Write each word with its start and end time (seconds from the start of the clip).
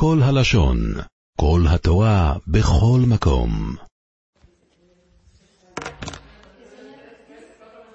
כל 0.00 0.18
הלשון, 0.22 0.78
כל 1.40 1.60
התורה, 1.68 2.36
בכל 2.46 3.00
מקום. 3.08 3.76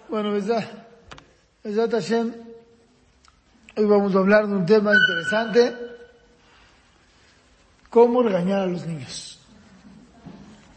Bueno, 0.10 0.32
Besat 0.32 0.68
Besat 1.66 1.92
Hashem, 1.92 2.34
hoy 3.78 3.86
vamos 3.86 4.14
a 4.16 4.20
hablar 4.20 4.48
de 4.48 4.54
un 4.54 4.66
tema 4.66 4.92
interesante, 4.94 5.74
cómo 7.90 8.22
regañar 8.22 8.60
a 8.60 8.68
los 8.68 8.86
niños. 8.86 9.40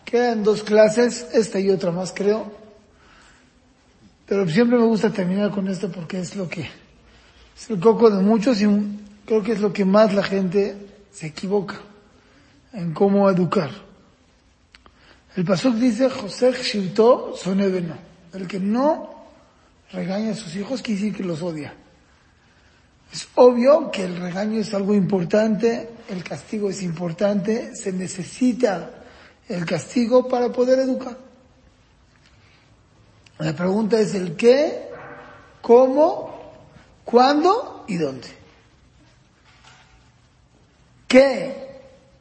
Quedan 0.07 0.43
dos 0.43 0.62
clases, 0.62 1.27
esta 1.34 1.61
y 1.61 1.68
otra 1.70 1.91
más 1.91 2.12
creo, 2.14 2.50
pero 4.27 4.48
siempre 4.48 4.79
me 4.79 4.86
gusta 4.86 5.11
terminar 5.11 5.50
con 5.50 5.68
esto 5.68 5.91
porque 5.91 6.20
es 6.20 6.34
lo 6.34 6.48
que 6.48 6.62
es 7.57 7.68
el 7.68 7.79
coco 7.80 8.11
de 8.11 8.23
muchos 8.23 8.62
y 8.62 8.66
creo 9.27 9.43
que 9.43 9.52
es 9.52 9.61
lo 9.61 9.73
que 9.73 9.84
más 9.84 10.14
la 10.14 10.23
gente 10.23 10.86
se 11.17 11.29
equivoca 11.29 11.77
en 12.75 12.93
cómo 12.93 13.30
educar. 13.30 13.70
El 15.34 15.47
pasuk 15.47 15.77
dice, 15.77 16.11
José 16.11 16.52
Shirto 16.52 17.34
sonebeno. 17.34 17.97
El 18.34 18.47
que 18.47 18.61
no 18.61 19.24
regaña 19.93 20.33
a 20.33 20.34
sus 20.34 20.55
hijos 20.57 20.83
quiere 20.83 21.01
decir 21.01 21.16
que 21.16 21.24
los 21.24 21.41
odia. 21.41 21.73
Es 23.10 23.29
obvio 23.37 23.91
que 23.91 24.05
el 24.05 24.19
regaño 24.19 24.60
es 24.60 24.74
algo 24.74 24.93
importante, 24.93 25.88
el 26.10 26.23
castigo 26.23 26.69
es 26.69 26.83
importante, 26.83 27.74
se 27.74 27.93
necesita 27.93 28.91
el 29.48 29.65
castigo 29.65 30.29
para 30.29 30.52
poder 30.52 30.80
educar. 30.80 31.16
La 33.38 33.55
pregunta 33.55 33.98
es 33.98 34.15
el 34.15 34.37
qué, 34.37 34.91
cómo, 35.62 36.52
cuándo 37.07 37.87
y 37.88 37.96
dónde. 37.96 38.35
¿Qué? 41.06 41.66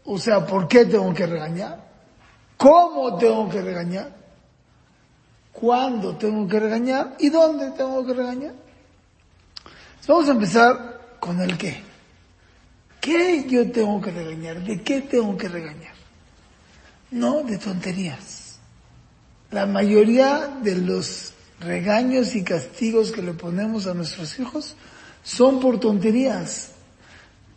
O 0.05 0.17
sea, 0.19 0.45
¿por 0.45 0.67
qué 0.67 0.85
tengo 0.85 1.13
que 1.13 1.25
regañar? 1.25 1.83
¿Cómo 2.57 3.17
tengo 3.17 3.49
que 3.49 3.61
regañar? 3.61 4.15
¿Cuándo 5.51 6.15
tengo 6.15 6.47
que 6.47 6.59
regañar? 6.59 7.15
¿Y 7.19 7.29
dónde 7.29 7.71
tengo 7.71 8.05
que 8.05 8.13
regañar? 8.13 8.53
Vamos 10.07 10.29
a 10.29 10.31
empezar 10.31 11.17
con 11.19 11.41
el 11.41 11.57
qué. 11.57 11.81
¿Qué 13.01 13.45
yo 13.47 13.71
tengo 13.71 14.01
que 14.01 14.11
regañar? 14.11 14.63
¿De 14.63 14.81
qué 14.81 15.01
tengo 15.01 15.35
que 15.37 15.47
regañar? 15.47 15.93
No 17.11 17.41
de 17.41 17.57
tonterías. 17.57 18.57
La 19.51 19.65
mayoría 19.65 20.57
de 20.61 20.75
los 20.75 21.33
regaños 21.59 22.35
y 22.35 22.43
castigos 22.43 23.11
que 23.11 23.21
le 23.21 23.33
ponemos 23.33 23.87
a 23.87 23.93
nuestros 23.93 24.37
hijos 24.39 24.75
son 25.23 25.59
por 25.59 25.79
tonterías. 25.79 26.74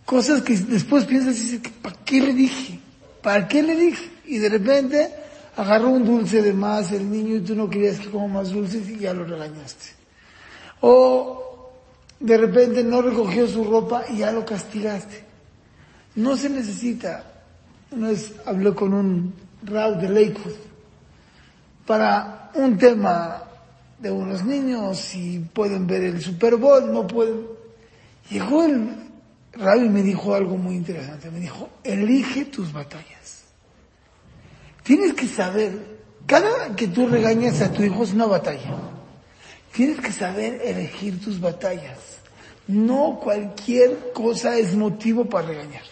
Cosas 0.09 0.41
que 0.41 0.57
después 0.57 1.05
piensas 1.05 1.37
y 1.37 1.43
dices, 1.43 1.61
¿para 1.83 1.97
qué 2.03 2.23
le 2.23 2.33
dije? 2.33 2.81
¿Para 3.23 3.47
qué 3.47 3.63
le 3.63 3.77
dije? 3.77 4.11
Y 4.25 4.39
de 4.39 4.49
repente 4.49 5.11
agarró 5.55 5.91
un 5.91 6.03
dulce 6.03 6.41
de 6.41 6.55
más 6.55 6.93
el 6.93 7.11
niño 7.11 7.37
y 7.37 7.41
tú 7.41 7.55
no 7.55 7.69
querías 7.69 7.99
que 7.99 8.09
coma 8.09 8.41
más 8.41 8.49
dulces 8.49 8.89
y 8.89 9.01
ya 9.01 9.13
lo 9.13 9.25
regañaste. 9.25 9.85
O 10.81 11.73
de 12.21 12.39
repente 12.39 12.83
no 12.83 13.03
recogió 13.03 13.47
su 13.47 13.65
ropa 13.65 14.05
y 14.09 14.21
ya 14.21 14.33
lo 14.33 14.47
castigaste. 14.47 15.25
No 16.15 16.39
se 16.39 16.49
necesita. 16.49 17.43
Una 17.91 18.09
vez 18.09 18.33
hablé 18.47 18.73
con 18.73 18.95
un 18.95 19.35
rab 19.63 20.01
de 20.01 20.09
Lakewood 20.09 20.57
para 21.87 22.51
un 22.55 22.79
tema 22.79 23.43
de 23.99 24.11
unos 24.11 24.43
niños, 24.43 24.97
si 25.01 25.41
pueden 25.53 25.87
ver 25.87 26.05
el 26.05 26.23
Super 26.23 26.57
Bowl, 26.57 26.91
no 26.91 27.07
pueden. 27.07 27.43
Llegó 28.31 28.65
el 28.65 29.08
rab 29.53 29.83
y 29.83 29.89
me 29.89 30.03
dijo 30.03 30.35
algo 30.35 30.57
muy 30.57 30.77
interesante. 30.77 31.31
Me 31.31 31.41
dijo, 31.41 31.69
elige 31.85 32.45
tus 32.47 32.73
batallas. 32.73 33.45
Tienes 34.83 35.15
que 35.15 35.27
saber, 35.27 35.99
cada 36.27 36.75
que 36.75 36.89
tú 36.89 37.09
regañas 37.09 37.61
a 37.61 37.73
tu 37.73 37.83
hijo 37.83 38.05
es 38.05 38.13
una 38.13 38.27
batalla. 38.27 38.75
Tienes 39.73 40.01
que 40.01 40.13
saber 40.13 40.61
elegir 40.65 41.21
tus 41.21 41.41
batallas. 41.41 41.99
No 42.67 43.21
cualquier 43.23 44.13
cosa 44.13 44.59
es 44.59 44.75
motivo 44.75 45.27
para 45.27 45.49
regañar. 45.49 45.83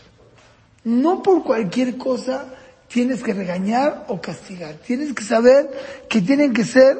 No 0.85 1.23
por 1.23 1.43
cualquier 1.43 1.97
cosa 1.97 2.55
tienes 2.89 3.23
que 3.23 3.35
regañar 3.35 4.05
o 4.09 4.21
castigar. 4.21 4.75
Tienes 4.75 5.13
que 5.13 5.25
saber 5.25 5.71
que 6.09 6.21
tienen 6.21 6.53
que 6.53 6.65
ser 6.65 6.99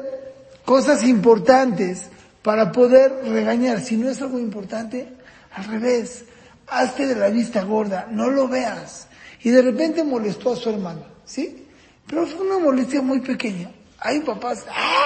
cosas 0.65 1.03
importantes 1.03 2.09
para 2.41 2.71
poder 2.71 3.11
regañar. 3.23 3.81
Si 3.81 3.97
no 3.97 4.09
es 4.09 4.21
algo 4.21 4.39
importante, 4.39 5.07
al 5.51 5.65
revés, 5.65 6.25
hazte 6.67 7.07
de 7.07 7.15
la 7.15 7.29
vista 7.29 7.63
gorda, 7.63 8.07
no 8.11 8.29
lo 8.29 8.47
veas. 8.47 9.07
Y 9.43 9.49
de 9.49 9.61
repente 9.61 10.03
molestó 10.03 10.53
a 10.53 10.55
su 10.55 10.69
hermano, 10.69 11.03
¿sí? 11.25 11.67
Pero 12.07 12.25
fue 12.25 12.45
una 12.45 12.59
molestia 12.59 13.01
muy 13.01 13.21
pequeña. 13.21 13.71
Hay 13.99 14.21
papás, 14.21 14.65
¡ah! 14.69 15.05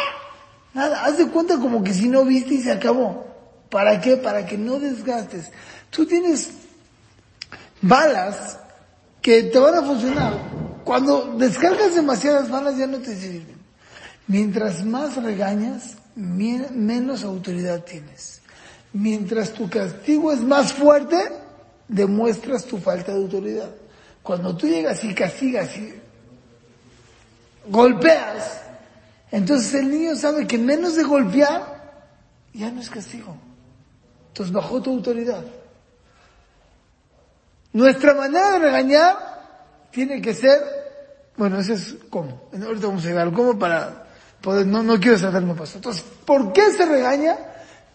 Nada, 0.73 1.03
haz 1.05 1.17
de 1.17 1.27
cuenta 1.27 1.57
como 1.57 1.83
que 1.83 1.93
si 1.93 2.07
no 2.07 2.23
viste 2.23 2.55
y 2.55 2.61
se 2.61 2.71
acabó. 2.71 3.25
¿Para 3.69 3.99
qué? 3.99 4.17
Para 4.17 4.45
que 4.45 4.57
no 4.57 4.79
desgastes. 4.79 5.51
Tú 5.89 6.05
tienes 6.05 6.51
balas 7.81 8.57
que 9.21 9.43
te 9.43 9.59
van 9.59 9.75
a 9.75 9.81
funcionar. 9.81 10.33
Cuando 10.83 11.35
descargas 11.37 11.95
demasiadas 11.95 12.49
balas 12.49 12.77
ya 12.77 12.87
no 12.87 12.99
te 12.99 13.15
sirven. 13.15 13.59
Mientras 14.27 14.83
más 14.85 15.21
regañas, 15.21 15.97
menos 16.15 17.23
autoridad 17.23 17.83
tienes. 17.83 18.41
Mientras 18.93 19.51
tu 19.51 19.69
castigo 19.69 20.31
es 20.31 20.41
más 20.41 20.73
fuerte, 20.73 21.17
demuestras 21.91 22.65
tu 22.65 22.77
falta 22.77 23.11
de 23.11 23.19
autoridad. 23.19 23.69
Cuando 24.23 24.55
tú 24.55 24.67
llegas 24.67 25.03
y 25.03 25.13
castigas 25.13 25.75
y 25.77 25.93
golpeas, 27.67 28.61
entonces 29.29 29.73
el 29.75 29.91
niño 29.91 30.15
sabe 30.15 30.47
que 30.47 30.57
menos 30.57 30.95
de 30.95 31.03
golpear, 31.03 31.81
ya 32.53 32.71
no 32.71 32.81
es 32.81 32.89
castigo. 32.89 33.35
Entonces 34.29 34.53
bajó 34.53 34.81
tu 34.81 34.91
autoridad. 34.91 35.43
Nuestra 37.73 38.13
manera 38.13 38.51
de 38.51 38.59
regañar 38.59 39.17
tiene 39.91 40.21
que 40.21 40.33
ser, 40.33 40.59
bueno, 41.35 41.59
eso 41.59 41.73
es 41.73 41.95
cómo. 42.09 42.49
Ahorita 42.53 42.87
vamos 42.87 43.03
a 43.05 43.07
llegar 43.09 43.27
al 43.27 43.33
cómo 43.33 43.59
para 43.59 44.07
poder, 44.39 44.65
no, 44.65 44.81
no 44.81 44.97
quiero 44.99 45.17
saberme 45.17 45.55
paso. 45.55 45.77
Entonces, 45.77 46.03
¿por 46.25 46.53
qué 46.53 46.71
se 46.71 46.85
regaña? 46.85 47.37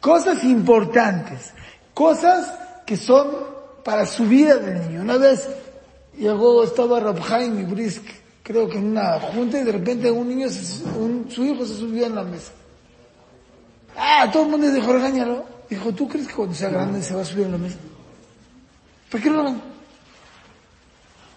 Cosas 0.00 0.44
importantes, 0.44 1.52
cosas 1.94 2.52
que 2.84 2.96
son 2.98 3.55
para 3.86 4.04
su 4.04 4.24
vida 4.24 4.56
del 4.56 4.80
niño. 4.80 5.02
Una 5.02 5.16
vez 5.16 5.48
llegó, 6.18 6.64
estaba 6.64 6.98
Rabhaim 6.98 7.60
y 7.60 7.62
Brisk, 7.62 8.02
creo 8.42 8.68
que 8.68 8.78
en 8.78 8.86
una 8.86 9.20
junta 9.20 9.60
y 9.60 9.62
de 9.62 9.70
repente 9.70 10.10
un 10.10 10.28
niño, 10.28 10.48
su 10.50 11.44
hijo 11.44 11.64
se 11.64 11.76
subió 11.76 12.06
en 12.06 12.16
la 12.16 12.24
mesa. 12.24 12.50
Ah, 13.96 14.28
todo 14.32 14.42
el 14.42 14.48
mundo 14.48 14.72
dijo, 14.72 14.92
regáñalo. 14.92 15.44
Dijo, 15.70 15.92
¿tú 15.92 16.08
crees 16.08 16.26
que 16.26 16.34
cuando 16.34 16.52
sea 16.52 16.68
grande 16.68 17.00
se 17.00 17.14
va 17.14 17.22
a 17.22 17.24
subir 17.24 17.46
en 17.46 17.52
la 17.52 17.58
mesa? 17.58 17.76
¿Por 19.08 19.22
qué 19.22 19.30
no? 19.30 19.60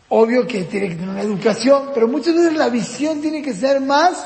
Obvio 0.10 0.48
que 0.48 0.64
tiene 0.64 0.90
que 0.90 0.96
tener 0.96 1.10
una 1.10 1.22
educación, 1.22 1.92
pero 1.94 2.08
muchas 2.08 2.34
veces 2.34 2.54
la 2.54 2.70
visión 2.70 3.22
tiene 3.22 3.44
que 3.44 3.54
ser 3.54 3.80
más 3.80 4.26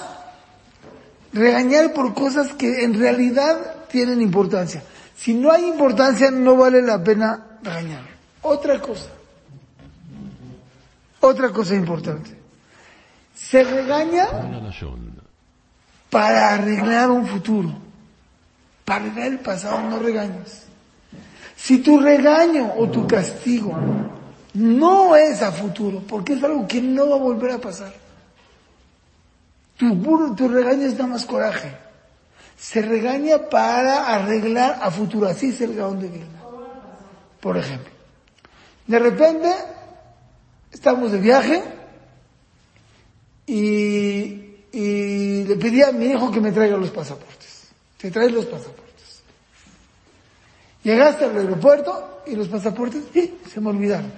regañar 1.33 1.91
por 1.91 2.13
cosas 2.13 2.53
que 2.53 2.85
en 2.85 2.97
realidad 2.97 3.87
tienen 3.91 4.21
importancia. 4.21 4.81
Si 5.13 5.33
no 5.33 5.51
hay 5.51 5.65
importancia, 5.65 6.31
no 6.31 6.55
vale 6.55 6.81
la 6.81 7.03
pena 7.03 7.59
regañar. 7.61 8.12
Otra 8.43 8.79
cosa. 8.79 9.09
Otra 11.19 11.49
cosa 11.51 11.75
importante. 11.75 12.37
Se 13.33 13.63
regaña 13.63 14.27
para 16.09 16.53
arreglar 16.53 17.09
un 17.09 17.25
futuro. 17.25 17.73
Para 18.85 19.05
arreglar 19.05 19.27
el 19.27 19.39
pasado 19.39 19.81
no 19.81 19.99
regañas. 19.99 20.63
Si 21.55 21.79
tu 21.79 21.99
regaño 21.99 22.73
o 22.77 22.89
tu 22.89 23.07
castigo 23.07 23.73
no 24.53 25.15
es 25.15 25.41
a 25.41 25.51
futuro, 25.51 26.03
porque 26.07 26.33
es 26.33 26.43
algo 26.43 26.67
que 26.67 26.81
no 26.81 27.09
va 27.09 27.15
a 27.15 27.19
volver 27.19 27.51
a 27.51 27.57
pasar. 27.57 27.93
Tu, 29.77 30.47
regaño 30.47 30.85
es 30.85 30.93
nada 30.93 31.07
más 31.07 31.25
coraje. 31.25 31.75
Se 32.57 32.81
regaña 32.81 33.49
para 33.49 34.13
arreglar 34.13 34.79
a 34.81 34.91
futuro. 34.91 35.27
Así 35.27 35.49
es 35.49 35.61
el 35.61 35.75
gaón 35.75 35.99
de 35.99 36.09
Vilna. 36.09 36.43
Por 37.39 37.57
ejemplo. 37.57 37.91
De 38.87 38.99
repente, 38.99 39.49
estamos 40.71 41.11
de 41.11 41.19
viaje 41.19 41.63
y, 43.45 44.55
y 44.71 45.43
le 45.45 45.55
pedí 45.55 45.81
a 45.81 45.91
mi 45.91 46.05
hijo 46.07 46.31
que 46.31 46.41
me 46.41 46.51
traiga 46.51 46.77
los 46.77 46.89
pasaportes. 46.89 47.69
Te 47.97 48.11
traes 48.11 48.31
los 48.31 48.45
pasaportes. 48.45 48.83
Llegaste 50.83 51.25
al 51.25 51.37
aeropuerto 51.37 52.23
y 52.27 52.35
los 52.35 52.49
pasaportes, 52.49 53.03
¡eh! 53.15 53.35
se 53.47 53.61
me 53.61 53.69
olvidaron. 53.69 54.11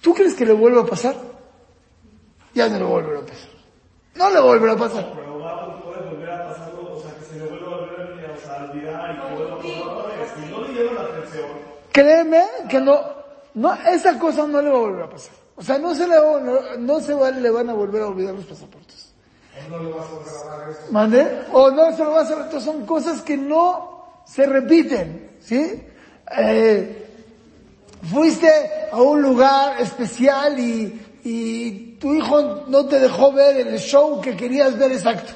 ¿Tú 0.00 0.12
crees 0.12 0.34
que 0.34 0.44
le 0.44 0.52
vuelva 0.52 0.82
a 0.82 0.86
pasar? 0.86 1.16
Ya 2.54 2.68
no 2.68 2.78
le 2.78 2.84
volverá 2.84 3.20
a 3.20 3.26
pasar. 3.26 3.50
No 4.16 4.30
le 4.30 4.40
volverá 4.40 4.72
a 4.72 4.76
pasar. 4.76 5.12
Y. 9.62 9.68
Si 10.34 10.50
no 10.50 10.60
le 10.60 10.94
la 10.94 11.00
atención. 11.02 11.73
Créeme 11.94 12.42
que 12.68 12.80
no, 12.80 13.00
no, 13.54 13.72
esa 13.86 14.18
cosa 14.18 14.48
no 14.48 14.60
le 14.60 14.68
va 14.68 14.76
a 14.78 14.80
volver 14.80 15.04
a 15.04 15.10
pasar. 15.10 15.32
O 15.54 15.62
sea, 15.62 15.78
no 15.78 15.94
se 15.94 16.08
le, 16.08 16.18
va- 16.18 16.40
no, 16.40 16.76
no 16.78 17.00
se 17.00 17.14
va- 17.14 17.30
le 17.30 17.48
van 17.50 17.70
a 17.70 17.72
volver 17.72 18.02
a 18.02 18.08
olvidar 18.08 18.34
los 18.34 18.44
pasaportes. 18.46 19.12
¿Mande? 20.90 21.42
O 21.52 21.70
no 21.70 21.96
se 21.96 22.02
lo 22.02 22.10
vas 22.10 22.28
a 22.32 22.34
retar, 22.34 22.60
son 22.60 22.84
cosas 22.84 23.22
que 23.22 23.36
no 23.36 24.22
se 24.26 24.44
repiten, 24.44 25.30
¿sí? 25.40 25.84
Eh, 26.36 27.06
fuiste 28.10 28.50
a 28.90 29.00
un 29.00 29.22
lugar 29.22 29.80
especial 29.80 30.58
y, 30.58 31.00
y 31.22 31.70
tu 32.00 32.12
hijo 32.12 32.64
no 32.66 32.86
te 32.86 32.98
dejó 32.98 33.30
ver 33.32 33.56
el 33.68 33.78
show 33.78 34.20
que 34.20 34.36
querías 34.36 34.76
ver 34.76 34.90
exacto. 34.90 35.32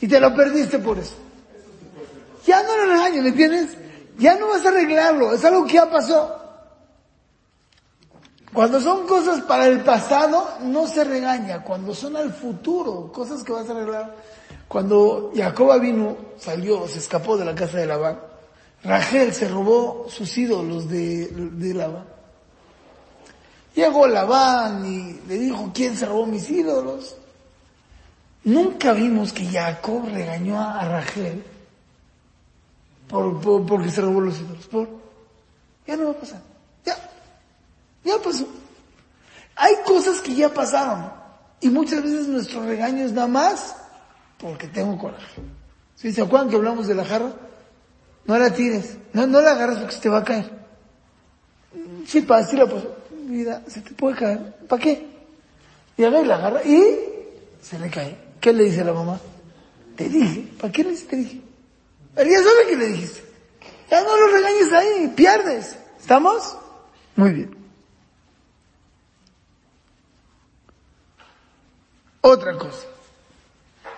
Y 0.00 0.06
te 0.06 0.20
lo 0.20 0.32
perdiste 0.36 0.78
por 0.78 0.96
eso. 0.96 1.14
Ya 2.46 2.62
no 2.62 2.76
lo 2.76 2.92
regañes, 2.92 3.22
¿me 3.24 3.28
entiendes? 3.30 3.76
Ya 4.18 4.36
no 4.36 4.48
vas 4.48 4.64
a 4.66 4.68
arreglarlo, 4.68 5.32
es 5.32 5.44
algo 5.44 5.64
que 5.64 5.74
ya 5.74 5.90
pasó. 5.90 6.34
Cuando 8.52 8.80
son 8.80 9.06
cosas 9.06 9.42
para 9.42 9.66
el 9.66 9.80
pasado, 9.84 10.56
no 10.62 10.86
se 10.86 11.04
regaña. 11.04 11.62
Cuando 11.62 11.94
son 11.94 12.16
al 12.16 12.32
futuro, 12.32 13.12
cosas 13.12 13.44
que 13.44 13.52
vas 13.52 13.68
a 13.68 13.72
arreglar. 13.72 14.16
Cuando 14.66 15.32
Jacoba 15.34 15.78
vino, 15.78 16.16
salió, 16.38 16.88
se 16.88 16.98
escapó 16.98 17.36
de 17.36 17.44
la 17.44 17.54
casa 17.54 17.78
de 17.78 17.86
Labán. 17.86 18.18
Rachel 18.82 19.32
se 19.32 19.48
robó 19.48 20.06
sus 20.08 20.36
ídolos 20.36 20.88
de, 20.88 21.28
de 21.28 21.74
Labán. 21.74 22.04
Llegó 23.74 24.06
Labán 24.06 24.84
y 24.84 25.20
le 25.28 25.38
dijo, 25.38 25.70
¿quién 25.72 25.96
se 25.96 26.06
robó 26.06 26.26
mis 26.26 26.50
ídolos? 26.50 27.16
Nunca 28.44 28.92
vimos 28.92 29.32
que 29.32 29.46
Jacob 29.46 30.08
regañó 30.12 30.60
a, 30.60 30.84
Rachel 30.84 31.44
por, 33.08 33.40
por- 33.40 33.66
porque 33.66 33.90
se 33.90 34.00
robó 34.00 34.20
los 34.20 34.38
ídolos. 34.38 34.66
Por, 34.66 34.88
ya 35.86 35.96
no 35.96 36.04
va 36.06 36.10
a 36.12 36.14
pasar. 36.20 36.40
Ya. 36.84 36.96
Ya 38.04 38.18
pasó. 38.22 38.46
Hay 39.56 39.74
cosas 39.86 40.20
que 40.20 40.34
ya 40.34 40.52
pasaron. 40.52 41.10
Y 41.60 41.68
muchas 41.70 42.02
veces 42.02 42.28
nuestro 42.28 42.64
regaño 42.64 43.04
es 43.04 43.12
nada 43.12 43.26
más 43.26 43.74
porque 44.38 44.68
tengo 44.68 44.96
coraje. 44.96 45.42
¿Sí? 45.96 46.12
¿Se 46.12 46.22
acuerdan 46.22 46.48
que 46.48 46.56
hablamos 46.56 46.86
de 46.86 46.94
la 46.94 47.04
jarra? 47.04 47.32
No 48.26 48.38
la 48.38 48.50
tires. 48.52 48.96
No, 49.12 49.26
no 49.26 49.40
la 49.40 49.52
agarras 49.52 49.78
porque 49.78 49.94
se 49.94 50.00
te 50.00 50.08
va 50.08 50.18
a 50.18 50.24
caer. 50.24 50.58
Sí, 52.06 52.20
pa, 52.22 52.42
sí 52.44 52.56
la. 52.56 52.66
Mira, 53.26 53.62
se 53.66 53.80
te 53.80 53.90
puede 53.92 54.16
caer. 54.16 54.54
¿Para 54.68 54.80
qué? 54.82 55.06
Y 55.96 56.04
agarra 56.04 56.22
y 56.22 56.26
la 56.26 56.34
agarra 56.36 56.64
y 56.64 56.98
se 57.60 57.78
le 57.78 57.90
cae. 57.90 58.16
¿Qué 58.40 58.52
le 58.52 58.64
dice 58.64 58.84
la 58.84 58.92
mamá? 58.92 59.18
Te 59.96 60.08
dije. 60.08 60.48
¿Para 60.60 60.72
qué 60.72 60.84
le 60.84 60.90
dice 60.90 61.06
te 61.06 61.16
dije? 61.16 61.40
Él 62.16 62.28
ya 62.28 62.38
sabe 62.38 62.66
que 62.68 62.76
le 62.76 62.86
dijiste. 62.86 63.24
Ya 63.90 64.02
no 64.02 64.16
lo 64.16 64.28
regañes 64.28 64.72
ahí, 64.72 65.12
pierdes. 65.16 65.76
¿Estamos? 65.98 66.56
Muy 67.16 67.32
bien. 67.32 67.56
Otra 72.20 72.56
cosa. 72.58 72.86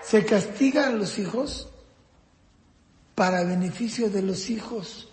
Se 0.03 0.25
castigan 0.25 0.99
los 0.99 1.19
hijos 1.19 1.69
para 3.15 3.45
beneficio 3.45 4.09
de 4.09 4.23
los 4.23 4.49
hijos, 4.49 5.09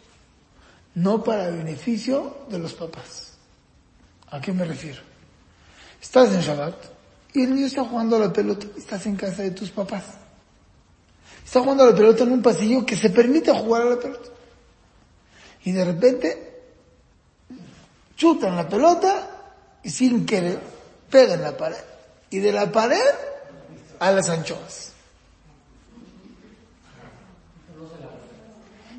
no 0.96 1.24
para 1.24 1.50
beneficio 1.50 2.46
de 2.50 2.60
los 2.60 2.74
papás. 2.74 3.38
¿A 4.30 4.40
qué 4.40 4.54
me 4.54 4.66
refiero? 4.66 5.02
Estás 6.02 6.32
en 6.34 6.42
Shabbat 6.42 6.76
y 7.34 7.44
el 7.44 7.56
niño 7.56 7.68
está 7.68 7.84
jugando 7.84 8.16
a 8.16 8.20
la 8.20 8.34
pelota 8.34 8.68
y 8.76 8.80
estás 8.80 9.06
en 9.08 9.16
casa 9.16 9.44
de 9.44 9.52
tus 9.52 9.72
papás. 9.72 10.06
Está 11.48 11.62
jugando 11.62 11.84
a 11.86 11.92
la 11.92 11.96
pelota 11.96 12.26
en 12.26 12.34
un 12.34 12.42
pasillo 12.42 12.86
que 12.86 12.98
se 12.98 13.10
permite 13.10 13.54
jugar 13.54 13.84
a 13.84 13.86
la 13.92 13.98
pelota. 13.98 14.30
Y 15.64 15.72
de 15.72 15.86
repente 15.86 16.62
chutan 18.18 18.58
la 18.58 18.68
pelota 18.68 19.30
y 19.82 19.90
sin 19.90 20.26
querer 20.26 20.60
pegan 21.10 21.42
la 21.42 21.56
pared. 21.56 21.78
Y 22.32 22.40
de 22.40 22.52
la 22.52 22.70
pared 22.70 23.00
a 23.98 24.12
las 24.12 24.28
anchoas. 24.28 24.92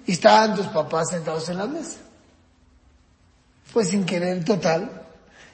Y 0.07 0.13
estaban 0.13 0.57
tus 0.57 0.69
papás 0.69 1.11
sentados 1.11 1.47
en 1.51 1.59
la 1.59 1.67
mesa. 1.67 1.99
Fue 3.67 3.85
sin 3.85 4.07
querer 4.07 4.43
total. 4.43 5.03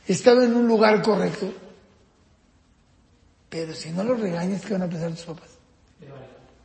Estaba 0.07 0.45
en 0.45 0.55
un 0.55 0.69
lugar 0.69 1.03
correcto. 1.03 1.53
Pero 3.49 3.75
si 3.75 3.91
no 3.91 4.05
lo 4.05 4.15
regañas, 4.15 4.65
¿qué 4.65 4.75
van 4.75 4.83
a 4.83 4.89
pensar 4.89 5.11
tus 5.11 5.25
papás? 5.25 5.55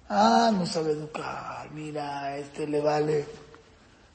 Ah, 0.10 0.52
no 0.52 0.66
sabe 0.66 0.94
educar, 0.94 1.70
mira, 1.72 2.36
este 2.38 2.66
le 2.66 2.82
vale. 2.82 3.28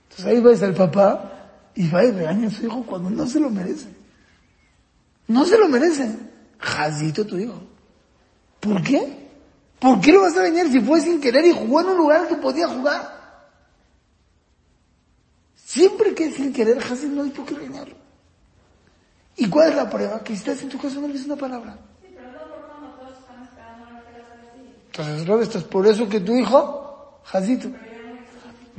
Entonces 0.02 0.26
ahí 0.26 0.40
ves 0.40 0.60
al 0.62 0.74
papá 0.74 1.50
y 1.74 1.88
va 1.88 2.04
y 2.04 2.10
regaña 2.10 2.48
a 2.48 2.50
su 2.50 2.66
hijo 2.66 2.84
cuando 2.84 3.10
no 3.10 3.24
se 3.26 3.38
lo 3.38 3.48
merece. 3.48 3.88
No 5.28 5.44
se 5.44 5.56
lo 5.56 5.68
merece. 5.68 6.12
Jazito 6.58 7.24
tu 7.24 7.38
hijo. 7.38 7.62
¿Por 8.58 8.82
qué? 8.82 9.28
¿Por 9.78 10.00
qué 10.00 10.12
lo 10.12 10.22
vas 10.22 10.36
a 10.36 10.42
regañar 10.42 10.66
si 10.68 10.80
fue 10.80 11.00
sin 11.00 11.20
querer 11.20 11.44
y 11.44 11.52
jugó 11.52 11.80
en 11.80 11.88
un 11.88 11.96
lugar 11.96 12.26
que 12.26 12.36
podía 12.36 12.66
jugar? 12.66 13.14
Siempre 15.54 16.12
que 16.14 16.26
es 16.26 16.34
sin 16.34 16.52
querer, 16.52 16.80
Jazit 16.80 17.10
no 17.10 17.22
hay 17.22 17.30
por 17.30 17.44
qué 17.44 17.54
regañarlo. 17.54 17.94
¿Y 19.36 19.48
cuál 19.48 19.70
es 19.70 19.76
la 19.76 19.88
prueba? 19.88 20.22
Que 20.24 20.32
si 20.32 20.40
estás 20.40 20.62
en 20.62 20.68
tu 20.68 20.78
casa 20.78 20.98
no 20.98 21.06
le 21.06 21.20
una 21.22 21.36
palabra. 21.36 21.78
Entonces, 24.96 25.64
por 25.64 25.86
eso 25.86 26.08
que 26.08 26.20
tu 26.20 26.36
hijo, 26.36 27.20
Jacito. 27.24 27.68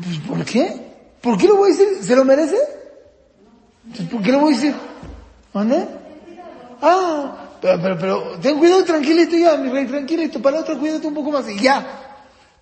Pues, 0.01 0.17
¿por 0.19 0.45
qué? 0.45 0.81
¿Por 1.21 1.37
qué 1.37 1.47
lo 1.47 1.57
voy 1.57 1.71
a 1.71 1.75
decir? 1.75 2.03
¿Se 2.03 2.15
lo 2.15 2.23
merece? 2.23 2.57
Entonces, 3.85 4.09
¿por 4.09 4.21
qué 4.21 4.31
lo 4.31 4.39
voy 4.39 4.53
a 4.53 4.57
decir? 4.57 4.75
¿Dónde? 5.53 5.87
Ah, 6.81 7.49
pero, 7.61 7.81
pero, 7.81 7.97
pero, 7.99 8.39
ten 8.41 8.57
cuidado, 8.57 8.83
tranquilito 8.83 9.35
ya, 9.35 9.57
mi 9.57 9.69
rey, 9.69 9.87
tranquilito, 9.87 10.41
para 10.41 10.57
la 10.57 10.61
otra 10.63 10.75
cuídate 10.75 11.07
un 11.07 11.13
poco 11.13 11.31
más 11.31 11.49
y 11.49 11.59
ya. 11.59 11.85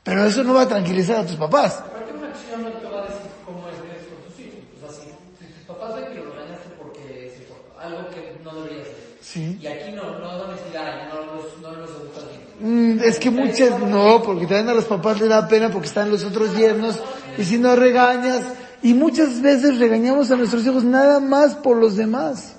Pero 0.03 0.25
eso 0.25 0.43
no 0.43 0.53
va 0.53 0.63
a 0.63 0.67
tranquilizar 0.67 1.17
a 1.17 1.25
tus 1.25 1.35
papás. 1.35 1.79
Aparte 1.79 2.13
una 2.13 2.29
acción 2.29 2.63
no 2.63 2.69
te 2.71 2.87
va 2.87 2.99
a 2.99 3.03
decir 3.03 3.31
cómo 3.45 3.67
es 3.69 3.75
eres 3.89 4.07
con 4.07 4.31
tus 4.31 4.39
hijos. 4.39 4.59
O 4.77 4.79
sea, 4.79 4.89
si, 4.89 5.45
si 5.45 5.53
tus 5.53 5.63
papás 5.65 5.95
ven 5.95 6.05
que 6.11 6.15
lo 6.15 6.31
regañaste 6.31 6.69
porque 6.81 7.33
se 7.35 7.43
hizo 7.43 7.53
algo 7.79 8.09
que 8.09 8.39
no 8.43 8.53
deberías 8.55 8.87
hacer. 8.87 9.17
Sí. 9.21 9.57
Y 9.61 9.67
aquí 9.67 9.91
no, 9.91 10.19
no 10.19 10.31
ay, 10.31 11.09
no 11.09 11.35
los, 11.35 11.57
no 11.61 11.71
los 11.71 12.12
es 12.61 13.19
que 13.19 13.31
muchas, 13.31 13.79
no, 13.79 14.21
porque 14.23 14.45
también 14.45 14.69
a 14.69 14.73
los 14.73 14.85
papás 14.85 15.19
les 15.19 15.29
da 15.29 15.47
pena 15.47 15.69
porque 15.69 15.87
están 15.87 16.09
los 16.09 16.23
otros 16.23 16.55
yernos 16.55 16.99
y 17.37 17.43
si 17.43 17.57
no 17.57 17.75
regañas, 17.75 18.43
y 18.81 18.93
muchas 18.93 19.41
veces 19.41 19.79
regañamos 19.79 20.29
a 20.29 20.35
nuestros 20.35 20.65
hijos 20.65 20.83
nada 20.83 21.19
más 21.19 21.55
por 21.55 21.77
los 21.77 21.95
demás. 21.95 22.57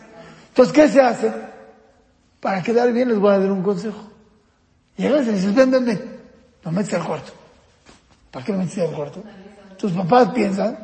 Entonces, 0.49 0.75
¿qué 0.75 0.89
se 0.89 1.01
hace? 1.01 1.33
Para 2.41 2.63
quedar 2.63 2.93
bien 2.93 3.09
les 3.09 3.19
voy 3.19 3.33
a 3.33 3.39
dar 3.39 3.53
un 3.53 3.63
consejo. 3.63 4.11
Llegas 4.97 5.27
y 5.27 5.33
dices, 5.33 5.55
ven, 5.55 5.71
ven, 5.71 5.85
ven, 5.85 6.21
lo 6.65 6.73
metes 6.73 6.95
al 6.95 7.05
cuarto. 7.05 7.33
¿Para 8.31 8.45
qué 8.45 8.53
lo 8.53 8.59
metes 8.59 8.79
al 8.79 8.93
cuarto? 8.93 9.23
Tus 9.79 9.93
papás 9.93 10.31
piensan 10.33 10.79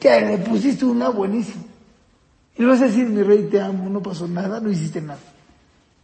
que 0.00 0.20
le 0.20 0.38
pusiste 0.38 0.84
una 0.84 1.08
buenísima. 1.10 1.64
Y 2.56 2.62
le 2.62 2.68
vas 2.68 2.80
a 2.80 2.86
decir, 2.86 3.06
mi 3.06 3.22
rey, 3.22 3.48
te 3.50 3.60
amo, 3.60 3.88
no 3.90 4.02
pasó 4.02 4.26
nada, 4.26 4.60
no 4.60 4.70
hiciste 4.70 5.00
nada. 5.00 5.20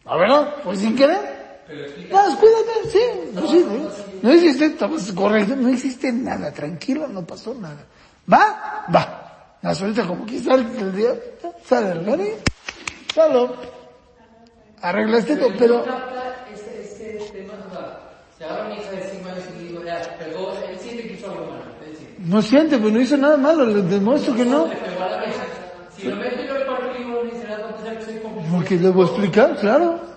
¿A 0.05 0.17
ver, 0.17 0.29
no? 0.29 0.47
Pues 0.65 0.81
sin 0.81 0.95
querer. 0.95 1.42
No, 2.11 2.39
cuídate, 2.39 2.91
sí, 2.91 2.99
no, 3.33 3.47
sí, 3.49 3.65
no, 3.67 3.89
no 4.23 4.35
hiciste, 4.35 4.67
estabas 4.67 5.11
correcto, 5.13 5.57
no 5.57 5.71
hiciste 5.71 6.13
nada, 6.13 6.53
tranquilo, 6.53 7.09
no 7.09 7.25
pasó 7.25 7.55
nada. 7.55 7.85
¿Va? 8.31 8.85
Va. 8.95 9.57
La 9.63 9.75
solita 9.75 10.07
como 10.07 10.27
sale 10.29 10.67
el 10.79 10.95
día, 10.95 11.15
sale 11.65 11.93
el 11.93 12.05
gani, 12.05 12.29
salo. 13.15 13.55
Arreglaste 14.83 15.37
todo, 15.37 15.51
pero, 15.59 15.83
Trata 15.83 16.47
ese, 16.53 16.83
ese 16.83 17.31
tema, 17.33 17.55
o 17.55 17.73
sea, 17.73 18.01
se 18.37 18.45
agarra 18.45 18.69
mi 18.69 18.75
hija 18.75 18.91
de 18.91 19.05
encima 19.05 19.31
y 19.31 19.63
le 19.63 19.69
digo, 19.69 19.85
ya, 19.85 20.17
pegó, 20.19 20.53
él 20.69 20.79
siente 20.79 21.03
que 21.07 21.15
hizo 21.15 21.31
algo 21.31 21.47
malo. 21.47 21.63
Es 21.85 21.91
decir, 21.93 22.09
no 22.19 22.43
siente, 22.43 22.79
pues 22.79 22.93
no 22.93 23.01
hizo 23.01 23.17
nada 23.17 23.37
malo, 23.37 23.65
le 23.65 23.83
demuestro 23.83 24.35
que 24.35 24.45
no. 24.45 24.67
Si 25.97 26.09
lo 26.09 26.17
meto 26.17 26.43
y 26.43 26.47
lo 26.49 26.67
partido, 26.67 27.23
me 27.23 27.31
dice, 27.31 27.47
"Ah, 27.49 27.59
no 27.61 27.77
pensar 27.77 27.99
que 27.99 28.05
soy 28.05 28.15
como... 28.19 28.43
Porque 28.57 28.75
le 28.77 28.89
voy 28.91 29.05
a 29.05 29.07
explicar, 29.09 29.57
claro. 29.61 30.12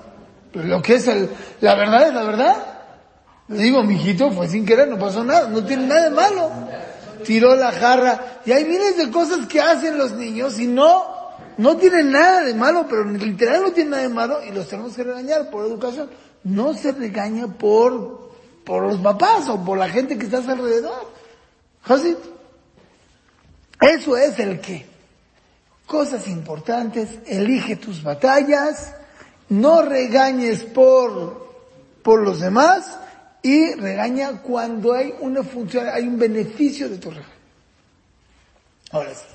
Lo 0.56 0.82
que 0.82 0.96
es 0.96 1.08
el, 1.08 1.30
la 1.62 1.76
verdad 1.76 2.08
es 2.08 2.14
la 2.14 2.24
verdad. 2.24 2.56
Le 3.48 3.62
digo, 3.62 3.84
mijito, 3.84 4.32
fue 4.32 4.48
sin 4.48 4.66
querer, 4.66 4.88
no 4.88 4.98
pasó 4.98 5.24
nada, 5.24 5.50
no 5.50 5.64
tiene 5.64 5.86
nada 5.86 6.04
de 6.06 6.10
malo. 6.10 6.52
Tiró 7.26 7.56
la 7.56 7.72
jarra. 7.72 8.40
Y 8.46 8.52
hay 8.52 8.64
miles 8.64 8.98
de 8.98 9.12
cosas 9.12 9.48
que 9.48 9.62
hacen 9.62 9.98
los 9.98 10.14
niños 10.14 10.60
y 10.60 10.68
no, 10.68 11.04
no 11.58 11.78
tienen 11.78 12.12
nada 12.12 12.42
de 12.42 12.54
malo, 12.54 12.86
pero 12.90 13.04
literal 13.04 13.64
no 13.64 13.72
tienen 13.72 13.92
nada 13.92 14.04
de 14.04 14.10
malo 14.10 14.44
y 14.44 14.52
los 14.52 14.68
tenemos 14.68 14.96
que 14.96 15.04
regañar 15.04 15.50
por 15.50 15.66
educación. 15.66 16.10
No 16.44 16.74
se 16.74 16.92
regaña 16.94 17.48
por, 17.48 18.32
por 18.64 18.84
los 18.84 19.00
papás 19.00 19.50
o 19.50 19.64
por 19.64 19.78
la 19.78 19.90
gente 19.90 20.18
que 20.18 20.26
está 20.26 20.38
alrededor. 20.38 21.12
Así. 21.84 22.16
Eso 23.82 24.18
es 24.18 24.40
el 24.40 24.62
qué. 24.62 24.86
Cosas 25.86 26.28
importantes, 26.28 27.10
elige 27.28 27.76
tus 27.76 28.02
batallas, 28.02 28.96
no 29.50 29.82
regañes 29.82 30.64
por, 30.64 31.64
por 32.02 32.22
los 32.22 32.40
demás 32.40 33.00
y 33.42 33.74
regaña 33.74 34.42
cuando 34.42 34.94
hay 34.94 35.14
una 35.20 35.44
función, 35.44 35.88
hay 35.88 36.08
un 36.08 36.18
beneficio 36.18 36.90
de 36.90 36.98
tu 36.98 37.12
regaño. 37.12 37.36
Ahora 38.92 39.14
sí, 39.14 39.26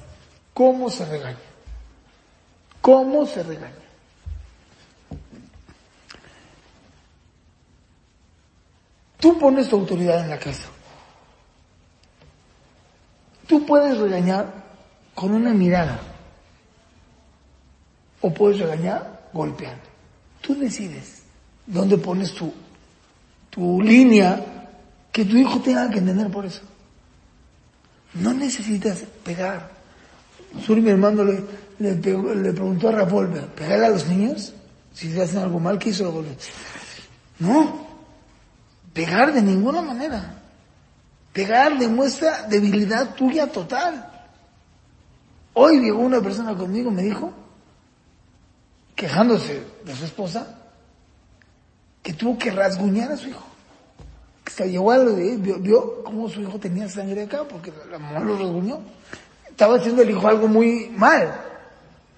¿cómo 0.52 0.90
se 0.90 1.04
regaña? 1.04 1.38
¿Cómo 2.80 3.26
se 3.26 3.42
regaña? 3.42 3.74
Tú 9.18 9.38
pones 9.38 9.68
tu 9.68 9.76
autoridad 9.76 10.24
en 10.24 10.30
la 10.30 10.38
casa. 10.38 10.68
Tú 13.46 13.66
puedes 13.66 13.98
regañar 13.98 14.46
con 15.14 15.32
una 15.32 15.52
mirada 15.52 16.00
o 18.22 18.32
puedes 18.32 18.58
regañar 18.60 19.28
golpeando. 19.32 19.89
Tú 20.40 20.54
decides 20.54 21.22
dónde 21.66 21.98
pones 21.98 22.32
tu, 22.32 22.52
tu 23.50 23.80
línea 23.80 24.68
que 25.12 25.24
tu 25.24 25.36
hijo 25.36 25.60
tenga 25.60 25.90
que 25.90 25.98
entender 25.98 26.30
por 26.30 26.46
eso. 26.46 26.62
No 28.14 28.32
necesitas 28.32 29.04
pegar. 29.24 29.70
Suri, 30.64 30.80
mi 30.80 30.90
hermano, 30.90 31.24
le, 31.24 31.44
le, 31.78 31.94
preguntó 32.52 32.88
a 32.88 32.92
Rapolver, 32.92 33.46
¿pegarle 33.48 33.86
a 33.86 33.90
los 33.90 34.06
niños? 34.06 34.52
Si 34.92 35.12
se 35.12 35.22
hacen 35.22 35.38
algo 35.38 35.60
mal, 35.60 35.78
¿qué 35.78 35.90
hizo 35.90 36.04
Rapolver? 36.04 36.36
No, 37.38 37.86
pegar 38.92 39.32
de 39.32 39.42
ninguna 39.42 39.80
manera. 39.80 40.42
Pegar 41.32 41.78
demuestra 41.78 42.48
debilidad 42.48 43.14
tuya 43.14 43.46
total. 43.46 44.10
Hoy 45.54 45.80
llegó 45.80 46.00
una 46.00 46.20
persona 46.20 46.56
conmigo, 46.56 46.90
me 46.90 47.02
dijo, 47.02 47.32
quejándose 49.00 49.64
de 49.82 49.96
su 49.96 50.04
esposa, 50.04 50.58
que 52.02 52.12
tuvo 52.12 52.36
que 52.36 52.50
rasguñar 52.50 53.10
a 53.10 53.16
su 53.16 53.28
hijo. 53.28 53.46
Que 54.44 54.52
se 54.52 54.70
llegó 54.70 54.90
a 54.90 54.98
lo 54.98 55.12
de, 55.12 55.38
vio, 55.38 55.58
vio 55.58 56.04
cómo 56.04 56.28
su 56.28 56.42
hijo 56.42 56.58
tenía 56.58 56.86
sangre 56.86 57.22
acá, 57.22 57.44
porque 57.44 57.72
la 57.90 57.98
mamá 57.98 58.20
lo 58.20 58.36
rasguñó. 58.36 58.80
Estaba 59.48 59.76
haciendo 59.76 60.02
el 60.02 60.10
hijo 60.10 60.28
algo 60.28 60.46
muy 60.48 60.90
mal. 60.90 61.34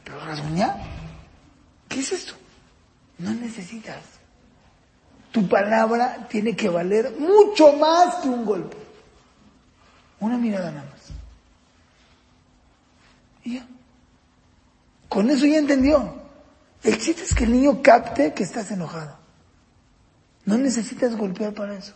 Pero 0.03 0.19
rasguñar, 0.25 0.77
¿qué 1.89 2.01
es 2.01 2.11
esto? 2.11 2.35
No 3.19 3.31
necesitas. 3.33 4.03
Tu 5.31 5.49
palabra 5.49 6.27
tiene 6.29 6.57
que 6.57 6.69
valer 6.69 7.15
mucho 7.17 7.75
más 7.75 8.17
que 8.17 8.29
un 8.29 8.45
golpe. 8.45 8.77
Una 10.19 10.37
mirada 10.37 10.73
nada 10.73 10.91
más. 10.91 11.01
Y 13.45 13.55
ya. 13.55 13.67
Con 15.09 15.31
eso 15.31 15.47
ya 15.47 15.59
entendió. 15.59 16.22
El 16.83 16.99
chiste 16.99 17.23
es 17.23 17.35
que 17.35 17.45
el 17.45 17.53
niño 17.53 17.81
capte 17.83 18.33
que 18.33 18.43
estás 18.43 18.71
enojado. 18.71 19.17
No 20.45 20.59
necesitas 20.59 21.17
golpear 21.17 21.53
para 21.53 21.77
eso. 21.77 21.93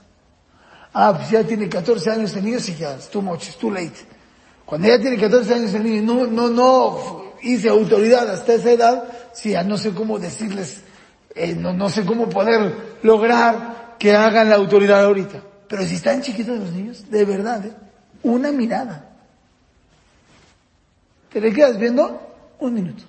Ah, 0.92 1.12
pues 1.16 1.30
ya 1.30 1.44
tiene 1.44 1.68
14 1.68 2.10
años 2.10 2.34
el 2.36 2.44
niño, 2.44 2.60
sí, 2.60 2.74
ya, 2.74 2.94
es 2.94 3.08
too 3.10 3.20
much, 3.20 3.48
it's 3.48 3.58
too 3.58 3.70
late. 3.70 4.06
Cuando 4.64 4.88
ya 4.88 4.98
tiene 4.98 5.18
14 5.18 5.54
años 5.54 5.74
el 5.74 5.82
niño, 5.82 6.02
no, 6.02 6.26
no, 6.26 6.48
no 6.48 7.32
hice 7.42 7.68
autoridad 7.68 8.28
hasta 8.30 8.54
esa 8.54 8.70
edad, 8.70 9.04
sí, 9.34 9.50
ya 9.50 9.62
no 9.62 9.76
sé 9.76 9.92
cómo 9.92 10.18
decirles, 10.18 10.82
eh, 11.34 11.54
no, 11.54 11.72
no 11.72 11.90
sé 11.90 12.06
cómo 12.06 12.28
poder 12.28 12.98
lograr 13.02 13.96
que 13.98 14.14
hagan 14.14 14.48
la 14.48 14.56
autoridad 14.56 15.04
ahorita. 15.04 15.42
Pero 15.68 15.82
si 15.84 15.96
están 15.96 16.22
chiquitos 16.22 16.58
los 16.58 16.72
niños, 16.72 17.10
de 17.10 17.24
verdad, 17.24 17.66
¿eh? 17.66 17.72
una 18.22 18.52
mirada. 18.52 19.10
¿Te 21.32 21.40
le 21.40 21.52
quedas 21.52 21.78
viendo? 21.78 22.20
Un 22.58 22.74
minuto. 22.74 23.02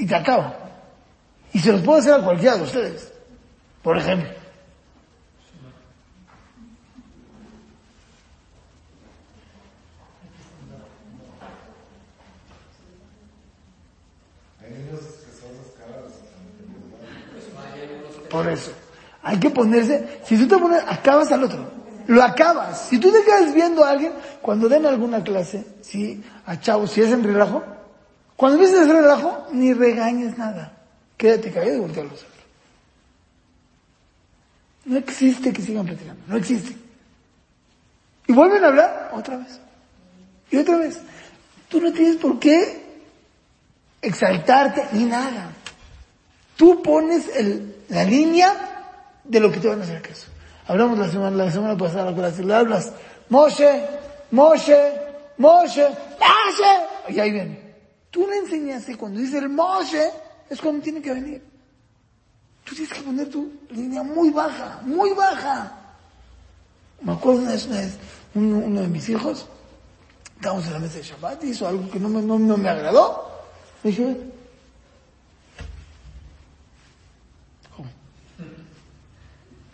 Y 0.00 0.06
te 0.06 0.16
acabo. 0.16 0.50
Y 1.52 1.58
se 1.58 1.72
los 1.72 1.82
puedo 1.82 1.98
hacer 1.98 2.14
a 2.14 2.24
cualquiera 2.24 2.56
de 2.56 2.62
ustedes. 2.62 3.12
Por 3.82 3.98
ejemplo. 3.98 4.30
Por 18.30 18.48
eso. 18.48 18.72
Hay 19.22 19.38
que 19.38 19.50
ponerse, 19.50 20.20
si 20.24 20.38
tú 20.38 20.48
te 20.48 20.56
pones, 20.56 20.82
acabas 20.88 21.30
al 21.30 21.44
otro. 21.44 21.68
Lo 22.06 22.22
acabas. 22.22 22.86
Si 22.88 22.98
tú 22.98 23.12
te 23.12 23.22
quedas 23.22 23.52
viendo 23.52 23.84
a 23.84 23.90
alguien, 23.90 24.14
cuando 24.40 24.66
den 24.66 24.86
alguna 24.86 25.22
clase, 25.22 25.66
si 25.82 26.24
a 26.46 26.58
chavos, 26.58 26.92
si 26.92 27.02
es 27.02 27.12
en 27.12 27.22
relajo, 27.22 27.62
cuando 28.40 28.64
a 28.64 28.64
hacer 28.64 28.88
relajo, 28.88 29.48
ni 29.52 29.74
regañes 29.74 30.38
nada. 30.38 30.72
Quédate 31.18 31.52
callado 31.52 31.76
y 31.76 31.80
voltea 31.80 32.04
a 32.04 32.06
los 32.06 32.14
otros. 32.14 32.44
No 34.86 34.96
existe 34.96 35.52
que 35.52 35.60
sigan 35.60 35.84
platicando. 35.84 36.22
No 36.26 36.38
existe. 36.38 36.74
Y 38.26 38.32
vuelven 38.32 38.64
a 38.64 38.68
hablar 38.68 39.10
otra 39.12 39.36
vez. 39.36 39.60
Y 40.50 40.56
otra 40.56 40.78
vez. 40.78 41.02
Tú 41.68 41.82
no 41.82 41.92
tienes 41.92 42.16
por 42.16 42.38
qué 42.38 42.82
exaltarte 44.00 44.86
ni 44.92 45.04
nada. 45.04 45.52
Tú 46.56 46.82
pones 46.82 47.26
la 47.90 48.04
línea 48.04 48.88
de 49.22 49.38
lo 49.38 49.52
que 49.52 49.60
te 49.60 49.68
van 49.68 49.82
a 49.82 49.84
hacer 49.84 50.00
caso. 50.00 50.28
Hablamos 50.66 50.98
la 50.98 51.10
semana, 51.10 51.44
la 51.44 51.52
semana 51.52 51.76
pasada 51.76 52.14
con 52.14 52.22
la 52.22 52.30
le 52.30 52.54
hablas, 52.54 52.90
Moshe, 53.28 53.86
Moshe, 54.30 54.94
Moshe, 55.36 55.84
Moshe, 55.86 57.14
y 57.14 57.20
ahí 57.20 57.32
viene. 57.32 57.59
Tú 58.10 58.26
le 58.26 58.38
enseñaste 58.38 58.96
cuando 58.96 59.20
dice 59.20 59.38
el 59.38 59.48
Moshe, 59.48 60.10
es 60.48 60.60
cuando 60.60 60.82
tiene 60.82 61.00
que 61.00 61.12
venir. 61.14 61.42
Tú 62.64 62.74
tienes 62.74 62.92
que 62.92 63.02
poner 63.02 63.28
tu 63.30 63.50
línea 63.70 64.02
muy 64.02 64.30
baja, 64.30 64.80
muy 64.84 65.12
baja. 65.12 65.76
Me 67.02 67.12
acuerdo 67.12 67.42
una 67.42 67.52
vez, 67.52 67.66
una 67.66 67.76
vez, 67.78 67.98
uno, 68.34 68.80
de 68.80 68.88
mis 68.88 69.08
hijos, 69.08 69.46
estábamos 70.36 70.66
en 70.66 70.72
la 70.74 70.78
mesa 70.80 70.98
de 70.98 71.02
Shabbat, 71.02 71.44
hizo 71.44 71.66
algo 71.66 71.90
que 71.90 71.98
no 71.98 72.08
me, 72.08 72.20
no, 72.20 72.38
no 72.38 72.56
me 72.56 72.68
agradó. 72.68 73.30
Me 73.82 73.90
"Ven". 73.92 74.32
¿Cómo? 77.74 77.88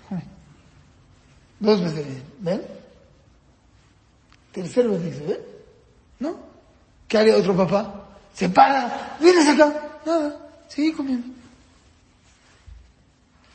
¿Cómo? 0.08 0.22
Dos 1.58 1.80
veces 1.80 1.96
le 1.96 2.04
dije, 2.04 2.22
ven. 2.40 2.62
Tercera 4.52 4.88
vez 4.88 5.04
dice, 5.04 5.24
ven. 5.24 5.40
¿No? 6.20 6.36
¿Qué 7.08 7.18
haría 7.18 7.36
otro 7.36 7.56
papá? 7.56 8.05
Se 8.36 8.50
para, 8.50 9.16
vienes 9.18 9.48
acá. 9.48 9.72
Nada, 10.04 10.36
sigue 10.68 10.92
comiendo. 10.92 11.26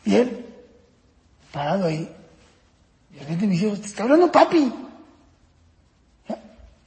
Y 0.03 0.15
él, 0.15 0.43
parado 1.51 1.85
ahí, 1.85 2.09
de 3.11 3.19
repente 3.19 3.45
me 3.45 3.53
dijo, 3.53 3.77
te 3.77 3.85
está 3.85 4.03
hablando 4.03 4.31
papi. 4.31 4.73
¿Ya? 6.27 6.39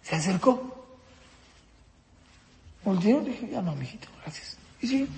Se 0.02 0.16
acercó. 0.16 0.86
Volteó, 2.84 3.20
le 3.20 3.30
dije, 3.30 3.48
ya 3.48 3.62
no, 3.62 3.76
mijito, 3.76 4.08
gracias. 4.22 4.56
Y 4.80 4.88
sí. 4.88 5.08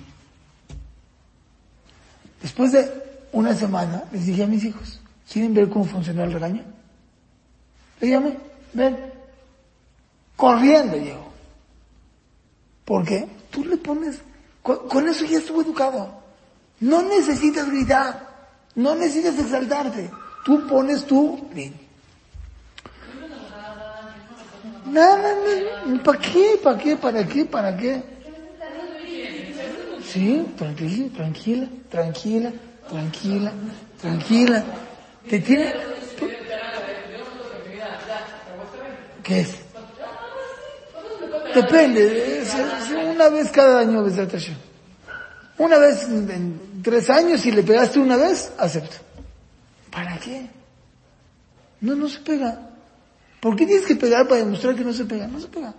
Después 2.43 2.71
de 2.71 2.89
una 3.31 3.55
semana, 3.55 4.03
les 4.11 4.27
dije 4.27 4.43
a 4.43 4.47
mis 4.47 4.63
hijos, 4.63 4.99
¿quieren 5.29 5.55
ver 5.55 5.67
cómo 5.67 5.85
funciona 5.85 6.25
el 6.25 6.33
regaño? 6.33 6.63
Le 7.99 8.07
llamé, 8.07 8.37
ven. 8.73 8.97
Corriendo 10.35 10.95
llegó. 10.95 11.26
Porque 12.87 13.27
tú 13.51 13.65
le 13.65 13.75
pones, 13.75 14.19
con, 14.63 15.09
eso 15.09 15.25
ya 15.25 15.39
estuvo 15.39 15.61
educado. 15.61 16.09
No 16.79 17.01
necesitas 17.01 17.69
gritar, 17.69 18.47
no 18.75 18.95
necesitas 18.95 19.37
exaltarte. 19.37 20.09
Tú 20.45 20.65
pones 20.67 21.05
tu 21.05 21.49
línea. 21.53 21.77
Nada, 24.85 25.35
no, 25.85 26.01
¿para 26.01 26.17
qué? 26.17 26.57
¿Para 26.63 26.77
qué? 26.77 26.95
¿Para 26.95 27.27
qué? 27.27 27.43
¿Para 27.43 27.75
qué? 27.75 28.01
Sí, 30.01 30.45
tranquila, 30.55 31.09
tranquila, 31.13 31.67
tranquila, 31.89 32.53
tranquila, 32.89 33.53
tranquila. 33.99 34.63
Te 35.29 35.39
tiene... 35.39 35.73
¿Qué 39.23 39.41
es? 39.41 39.66
Depende, 41.61 42.43
una 43.13 43.29
vez 43.29 43.49
cada 43.51 43.79
año. 43.79 44.05
Una 45.57 45.79
vez 45.79 46.03
en, 46.03 46.81
tres 46.83 47.09
años, 47.09 47.41
si 47.41 47.51
le 47.51 47.63
pegaste 47.63 47.99
una 47.99 48.15
vez, 48.15 48.51
acepto. 48.57 48.97
¿Para 49.91 50.17
qué? 50.19 50.47
No, 51.81 51.95
no 51.95 52.07
se 52.07 52.19
pega. 52.19 52.69
¿Por 53.39 53.55
qué 53.55 53.65
tienes 53.65 53.85
que 53.85 53.95
pegar 53.95 54.27
para 54.27 54.41
demostrar 54.41 54.75
que 54.75 54.83
no 54.83 54.93
se 54.93 55.05
pega? 55.05 55.27
No 55.27 55.39
se 55.39 55.47
pega. 55.47 55.73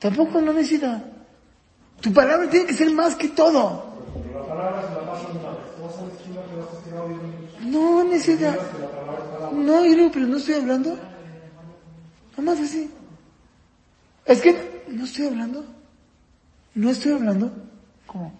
Tampoco 0.00 0.40
no 0.40 0.52
necesita. 0.52 1.04
Tu 2.00 2.12
palabra 2.12 2.50
tiene 2.50 2.66
que 2.66 2.74
ser 2.74 2.90
más 2.90 3.14
que 3.14 3.28
todo. 3.28 3.94
No 7.60 8.04
necesita. 8.04 8.56
No, 9.52 9.84
yo 9.84 10.10
pero 10.12 10.26
no 10.26 10.36
estoy 10.36 10.54
hablando. 10.54 10.98
Nomás 12.36 12.60
así. 12.60 12.90
Es 14.26 14.40
que 14.40 14.82
no 14.88 15.04
estoy 15.04 15.26
hablando. 15.26 15.64
No 16.74 16.90
estoy 16.90 17.12
hablando. 17.12 17.52
¿Cómo? 18.06 18.32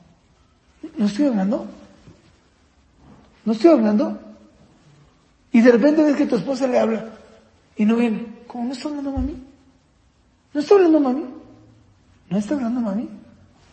No 0.99 1.07
estoy 1.07 1.26
hablando. 1.26 1.66
No 3.45 3.52
estoy 3.52 3.71
hablando. 3.71 4.21
Y 5.52 5.61
de 5.61 5.73
repente 5.73 6.02
ves 6.02 6.16
que 6.16 6.26
tu 6.26 6.37
esposa 6.37 6.66
le 6.66 6.78
habla 6.78 7.11
y 7.76 7.85
no 7.85 7.97
viene. 7.97 8.26
¿Cómo 8.47 8.57
¿Cómo 8.57 8.64
no 8.69 8.73
está 8.73 8.88
hablando 8.88 9.12
mami? 9.12 9.37
¿No 10.55 10.61
está 10.61 10.75
hablando 10.75 11.00
mami? 11.00 11.25
¿No 12.31 12.38
está 12.38 12.55
hablando 12.55 12.81
mami? 12.81 13.09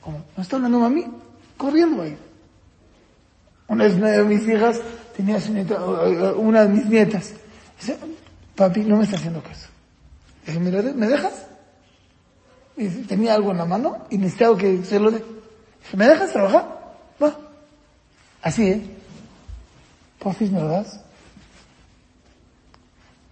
¿Cómo? 0.01 0.25
¿No 0.35 0.43
está 0.43 0.55
hablando 0.57 0.79
mami? 0.79 1.05
Corriendo 1.57 2.01
ahí. 2.01 2.17
Una 3.67 3.87
de 3.87 4.23
mis 4.23 4.47
hijas 4.47 4.81
tenía 5.15 5.39
su 5.39 5.53
nieta, 5.53 5.83
una 6.35 6.65
de 6.65 6.69
mis 6.69 6.85
nietas. 6.85 7.33
Dice, 7.79 7.97
papi, 8.55 8.81
no 8.81 8.97
me 8.97 9.05
está 9.05 9.15
haciendo 9.15 9.41
caso. 9.41 9.69
Dije, 10.45 10.59
¿me, 10.59 10.71
¿me 10.71 11.07
dejas? 11.07 11.47
Y 12.75 12.87
tenía 13.03 13.35
algo 13.35 13.51
en 13.51 13.57
la 13.57 13.65
mano 13.65 14.05
y 14.09 14.17
necesitaba 14.17 14.57
que 14.57 14.83
se 14.83 14.99
lo 14.99 15.11
dé. 15.11 15.23
¿me 15.95 16.07
dejas 16.07 16.31
trabajar? 16.31 16.95
Va. 17.21 17.35
Así, 18.41 18.67
¿eh? 18.67 18.81
Porfis, 20.19 20.51
¿me 20.51 20.59
lo 20.59 20.67
das? 20.69 20.99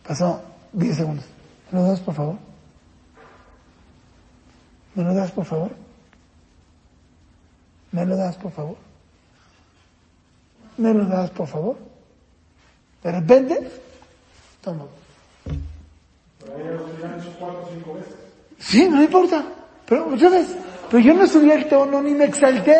Pasó 0.08 0.42
10 0.74 0.96
segundos. 0.96 1.26
¿Me 1.72 1.80
lo 1.80 1.88
das, 1.88 2.00
por 2.02 2.14
favor? 2.14 2.36
¿Me 4.94 5.04
lo 5.04 5.14
das, 5.14 5.32
por 5.32 5.46
favor? 5.46 5.72
¿Me 7.92 8.06
lo 8.06 8.16
das, 8.16 8.36
por 8.36 8.52
favor? 8.52 8.78
¿Me 10.78 10.94
lo 10.94 11.06
das, 11.06 11.30
por 11.32 11.48
favor? 11.48 11.78
De 13.04 13.12
repente, 13.12 13.72
toma. 14.62 14.86
Cuatro 17.40 17.64
o 17.64 17.70
cinco 17.74 17.94
veces. 17.94 18.31
Sí, 18.62 18.88
no 18.88 19.02
importa. 19.02 19.44
Pero, 19.86 20.18
¿sabes? 20.18 20.48
Pero 20.90 21.04
yo 21.04 21.14
no 21.14 21.28
subí 21.28 21.52
el 21.52 21.68
tono 21.68 22.02
ni 22.02 22.12
me 22.12 22.26
exalté. 22.26 22.78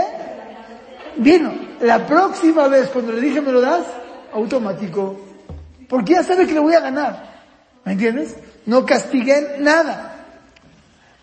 Vino. 1.18 1.52
La 1.82 2.06
próxima 2.06 2.68
vez, 2.68 2.90
cuando 2.90 3.12
le 3.12 3.22
dije 3.22 3.42
me 3.42 3.52
lo 3.52 3.60
das, 3.60 3.86
automático. 4.34 5.20
Porque 5.90 6.14
ya 6.14 6.24
sabe 6.24 6.46
que 6.46 6.54
le 6.54 6.60
voy 6.60 6.76
a 6.76 6.80
ganar. 6.80 7.32
¿Me 7.84 7.94
entiendes? 7.94 8.38
No 8.66 8.86
castigué 8.86 9.58
nada. 9.60 10.08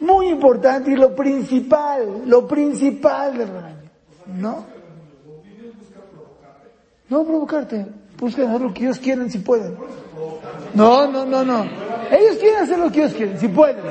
Muy 0.01 0.29
importante 0.29 0.91
y 0.91 0.97
lo 0.97 1.15
principal, 1.15 2.23
lo 2.27 2.47
principal 2.47 3.39
del 3.39 3.49
regaño. 3.49 3.91
¿No? 4.27 4.67
No 7.09 7.25
provocarte. 7.25 7.87
Busquen 8.19 8.49
hacer 8.49 8.61
lo 8.61 8.75
que 8.75 8.85
ellos 8.85 8.99
quieren 8.99 9.31
si 9.31 9.39
pueden. 9.39 9.77
No, 10.75 11.07
no, 11.07 11.25
no, 11.25 11.45
no. 11.45 11.65
Ellos 12.11 12.37
quieren 12.39 12.65
hacer 12.65 12.79
lo 12.79 12.91
que 12.91 13.05
ellos 13.05 13.15
quieren, 13.15 13.39
si 13.39 13.49
pueden. 13.49 13.83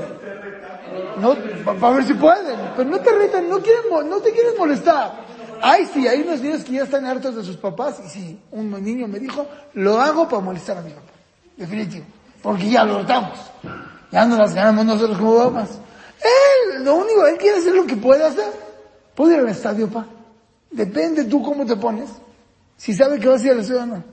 No, 1.20 1.36
para 1.80 1.96
ver 1.96 2.06
si 2.06 2.14
pueden. 2.14 2.60
Pero 2.76 2.90
no 2.90 3.00
te 3.00 3.12
retan, 3.12 3.50
no 3.50 3.60
quieren, 3.60 4.10
no 4.10 4.20
te 4.20 4.32
quieren 4.32 4.54
molestar. 4.58 5.26
Ay, 5.62 5.90
sí, 5.92 6.08
hay 6.08 6.22
unos 6.22 6.42
niños 6.42 6.64
que 6.64 6.74
ya 6.74 6.84
están 6.84 7.06
hartos 7.06 7.36
de 7.36 7.44
sus 7.44 7.58
papás 7.58 8.00
y 8.06 8.10
sí, 8.10 8.40
un 8.52 8.72
niño 8.84 9.08
me 9.08 9.20
dijo, 9.20 9.48
lo 9.74 10.00
hago 10.00 10.28
para 10.28 10.42
molestar 10.42 10.78
a 10.78 10.82
mi 10.82 10.92
papá. 10.92 11.12
Definitivo. 11.56 12.06
Porque 12.42 12.70
ya 12.70 12.84
lo 12.84 13.00
notamos. 13.00 13.40
Ya 14.12 14.26
no 14.26 14.38
las 14.38 14.54
ganamos 14.54 14.86
nosotros 14.86 15.18
como 15.18 15.52
papás. 15.52 15.80
Él, 16.20 16.84
lo 16.84 16.96
único, 16.96 17.26
él 17.26 17.38
quiere 17.38 17.58
hacer 17.58 17.74
lo 17.74 17.86
que 17.86 17.96
puede 17.98 18.24
hacer. 18.24 18.52
Puede 19.16 19.36
ir 19.36 19.40
al 19.40 19.50
estadio, 19.50 19.90
pa. 19.90 20.06
Depende 20.70 21.26
tú 21.26 21.42
cómo 21.42 21.66
te 21.66 21.76
pones. 21.76 22.10
Si 22.78 22.94
sabe 22.94 23.20
que 23.20 23.28
vas 23.28 23.42
a 23.42 23.46
ir 23.46 23.52
al 23.52 23.60
estadio 23.60 23.84
o 23.84 23.86
no. 23.88 24.04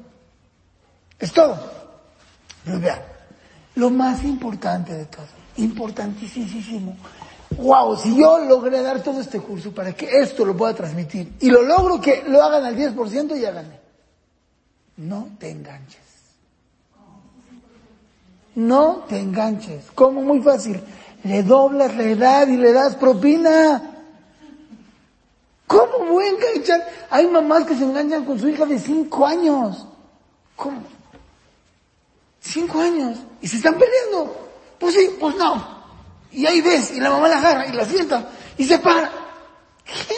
Es 1.19 1.33
todo. 1.33 1.59
Pero 2.65 2.81
vea, 2.81 3.07
lo 3.75 3.91
más 3.91 4.25
importante 4.25 4.95
de 4.95 5.05
todo, 5.05 5.27
importantísimo. 5.57 6.97
Wow, 7.57 7.97
si 7.97 8.17
yo 8.17 8.39
logré 8.39 8.83
dar 8.83 9.03
todo 9.03 9.21
este 9.21 9.41
curso 9.41 9.73
para 9.73 9.93
que 9.93 10.07
esto 10.07 10.45
lo 10.45 10.57
pueda 10.57 10.75
transmitir 10.75 11.35
y 11.41 11.51
lo 11.51 11.63
logro 11.63 12.01
que 12.01 12.25
lo 12.27 12.43
hagan 12.43 12.65
al 12.65 12.77
10%, 12.77 13.37
ya 13.41 13.53
gané. 13.53 13.81
No 14.97 15.29
te 15.39 15.51
enganches. 15.51 16.01
No 18.57 19.05
te 19.09 19.19
enganches. 19.19 19.87
¿Cómo? 19.95 20.23
Muy 20.23 20.41
fácil. 20.41 20.81
Le 21.25 21.43
doblas 21.43 21.95
la 21.97 22.05
edad 22.05 22.49
y 22.49 22.57
le 22.57 22.73
das 22.73 22.97
propina. 22.97 23.91
¿Cómo 25.67 26.07
voy 26.11 26.25
a 26.25 26.29
enganchar? 26.29 26.87
Hay 27.11 27.27
mamás 27.27 27.65
que 27.65 27.77
se 27.77 27.85
enganchan 27.85 28.25
con 28.25 28.39
su 28.39 28.49
hija 28.49 28.67
de 28.67 28.79
5 28.79 29.27
años. 29.27 29.87
¿Cómo? 30.57 30.95
Cinco 32.45 32.79
años. 32.79 33.19
Y 33.41 33.49
se 33.49 33.57
están 33.57 33.75
peleando. 33.75 34.37
Pues 34.79 34.95
sí, 34.95 35.11
pues 35.19 35.37
no. 35.37 35.75
Y 36.33 36.47
ahí 36.47 36.61
ves, 36.61 36.93
y 36.93 37.01
la 37.01 37.11
mamá 37.11 37.29
la 37.29 37.39
agarra 37.39 37.67
y 37.67 37.73
la 37.73 37.85
sienta 37.85 38.29
y 38.59 38.65
se 38.65 38.79
para. 38.79 39.11
¿Qué? 39.85 40.15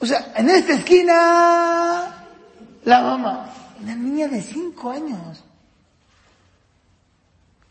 O 0.00 0.06
sea, 0.06 0.32
en 0.36 0.50
esta 0.50 0.74
esquina, 0.74 2.26
la 2.84 3.02
mamá. 3.02 3.50
Una 3.80 3.94
niña 3.94 4.28
de 4.28 4.40
cinco 4.40 4.90
años. 4.90 5.42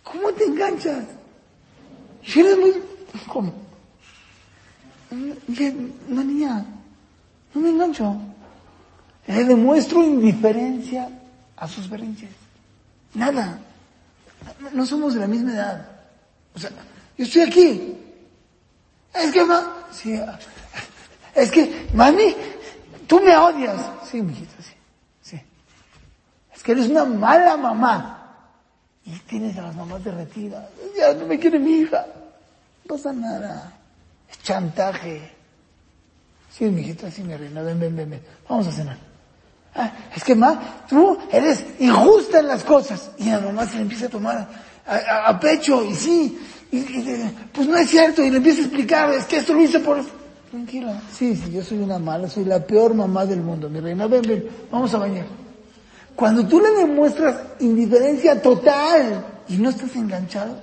¿Cómo 0.04 0.32
te 0.34 0.46
enganchas? 0.46 1.06
Y 2.24 2.40
eres 2.40 2.58
muy... 2.58 2.84
¿Cómo? 3.28 3.54
Dije, 5.48 5.76
una 6.10 6.24
niña, 6.24 6.66
no 7.54 7.62
me 7.62 7.70
engancho. 7.70 8.16
Le 9.28 9.44
demuestro 9.46 10.04
indiferencia 10.04 11.10
a 11.56 11.68
sus 11.68 11.90
berrinches. 11.90 12.32
Nada. 13.14 13.60
No 14.74 14.86
somos 14.86 15.14
de 15.14 15.20
la 15.20 15.28
misma 15.28 15.54
edad. 15.54 15.90
O 16.56 16.60
sea, 16.60 16.70
yo 17.18 17.26
estoy 17.26 17.42
aquí. 17.42 17.98
Es 19.14 19.32
que, 19.32 19.46
ma, 19.46 19.86
sí, 19.92 20.20
es 21.36 21.52
que, 21.52 21.88
mami, 21.94 22.36
tú 23.08 23.20
me 23.22 23.36
odias. 23.36 23.80
Sí, 24.10 24.22
mijito, 24.22 24.54
sí, 24.62 24.74
sí. 25.22 25.42
Es 26.54 26.64
que 26.64 26.72
eres 26.72 26.90
una 26.90 27.06
mala 27.06 27.58
mamá. 27.58 28.20
Y 29.06 29.12
tienes 29.20 29.58
a 29.58 29.64
las 29.64 29.76
mamás 29.76 30.04
derretidas. 30.04 30.66
Ya 30.98 31.14
no 31.14 31.26
me 31.26 31.38
quiere 31.38 31.60
mi 31.60 31.80
hija. 31.80 32.06
No 32.86 32.96
pasa 32.96 33.12
nada. 33.12 33.74
Es 34.30 34.42
chantaje. 34.42 35.32
Sí, 36.52 36.66
mijito, 36.66 37.10
sí, 37.10 37.24
mi 37.24 37.36
reina, 37.36 37.62
ven, 37.62 37.80
ven, 37.80 37.96
ven, 37.96 38.10
ven. 38.12 38.22
Vamos 38.48 38.68
a 38.68 38.72
cenar. 38.72 39.13
Ah, 39.76 39.92
es 40.16 40.24
que 40.24 40.36
ma, 40.36 40.84
tú 40.88 41.18
eres 41.32 41.66
injusta 41.80 42.40
en 42.40 42.48
las 42.48 42.64
cosas. 42.64 43.12
Y 43.18 43.26
la 43.26 43.40
mamá 43.40 43.66
se 43.66 43.76
le 43.78 43.82
empieza 43.84 44.06
a 44.06 44.10
tomar 44.10 44.48
a, 44.86 45.40
pecho, 45.40 45.84
y 45.84 45.96
sí, 45.96 46.38
y, 46.72 46.78
y- 46.78 47.36
pues 47.54 47.68
no 47.68 47.78
es 47.78 47.90
cierto, 47.90 48.22
y 48.24 48.30
le 48.30 48.38
empieza 48.38 48.60
a 48.60 48.64
explicar, 48.66 49.14
es 49.14 49.26
que 49.26 49.38
esto 49.38 49.54
lo 49.54 49.62
hice 49.62 49.80
por... 49.80 50.04
Tranquila, 50.52 51.02
sí, 51.12 51.36
sí, 51.36 51.52
yo 51.52 51.64
soy 51.64 51.80
una 51.80 51.98
mala, 51.98 52.30
soy 52.30 52.46
la 52.46 52.60
peor 52.60 52.94
mamá 52.94 53.26
del 53.26 53.42
mundo, 53.42 53.70
mi 53.70 53.80
reina, 53.80 54.06
ven, 54.08 54.22
ven, 54.22 54.46
vamos 54.70 54.94
a 54.94 54.98
bañar. 55.00 55.26
Cuando 56.16 56.46
tú 56.46 56.60
le 56.60 56.70
demuestras 56.72 57.38
indiferencia 57.60 58.40
total 58.42 59.26
y 59.48 59.56
no 59.58 59.70
estás 59.70 59.96
enganchado, 59.96 60.58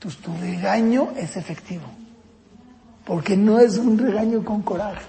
pues 0.00 0.16
tu 0.16 0.34
regaño 0.38 1.10
es 1.16 1.36
efectivo. 1.36 1.84
Porque 3.04 3.36
no 3.36 3.60
es 3.60 3.76
un 3.78 3.96
regaño 3.96 4.44
con 4.44 4.62
coraje. 4.62 5.04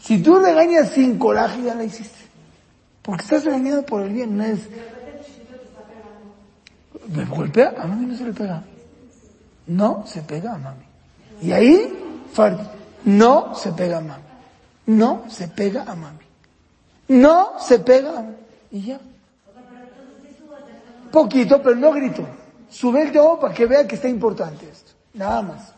Si 0.00 0.22
tú 0.22 0.38
regañas 0.38 0.90
sin 0.90 1.18
coraje, 1.18 1.62
ya 1.62 1.74
la 1.74 1.84
hiciste. 1.84 2.18
Porque 3.02 3.22
estás 3.22 3.44
regañando 3.44 3.84
por 3.84 4.02
el 4.02 4.10
bien, 4.10 4.36
no 4.36 4.44
es... 4.44 4.60
¿Me 7.08 7.24
golpea? 7.24 7.74
A 7.78 7.86
mami 7.86 8.06
no 8.06 8.16
se 8.16 8.24
le 8.24 8.32
pega. 8.32 8.62
No 9.66 10.04
se 10.06 10.22
pega 10.22 10.54
a 10.54 10.58
mami. 10.58 10.84
Y 11.42 11.52
ahí, 11.52 11.92
fuerte. 12.32 12.62
No 13.04 13.54
se 13.54 13.72
pega 13.72 13.98
a 13.98 14.00
mami. 14.00 14.22
No 14.86 15.24
se 15.28 15.48
pega 15.48 15.82
a 15.82 15.94
mami. 15.94 16.18
No 17.08 17.58
se 17.58 17.78
pega 17.78 18.10
a 18.10 18.22
mami. 18.22 18.36
Y 18.70 18.82
ya. 18.82 19.00
Poquito, 21.10 21.60
pero 21.62 21.76
no 21.76 21.92
grito. 21.92 22.24
Sube 22.68 23.02
el 23.02 23.12
tono 23.12 23.40
para 23.40 23.52
que 23.52 23.66
vea 23.66 23.86
que 23.86 23.96
está 23.96 24.08
importante 24.08 24.68
esto. 24.68 24.92
Nada 25.14 25.42
más. 25.42 25.72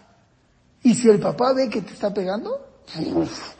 Y 0.83 0.95
si 0.95 1.09
el 1.09 1.19
papá 1.19 1.53
ve 1.53 1.69
que 1.71 1.81
te 1.81 1.93
está 1.93 2.13
pegando, 2.13 2.61
uf, 3.15 3.55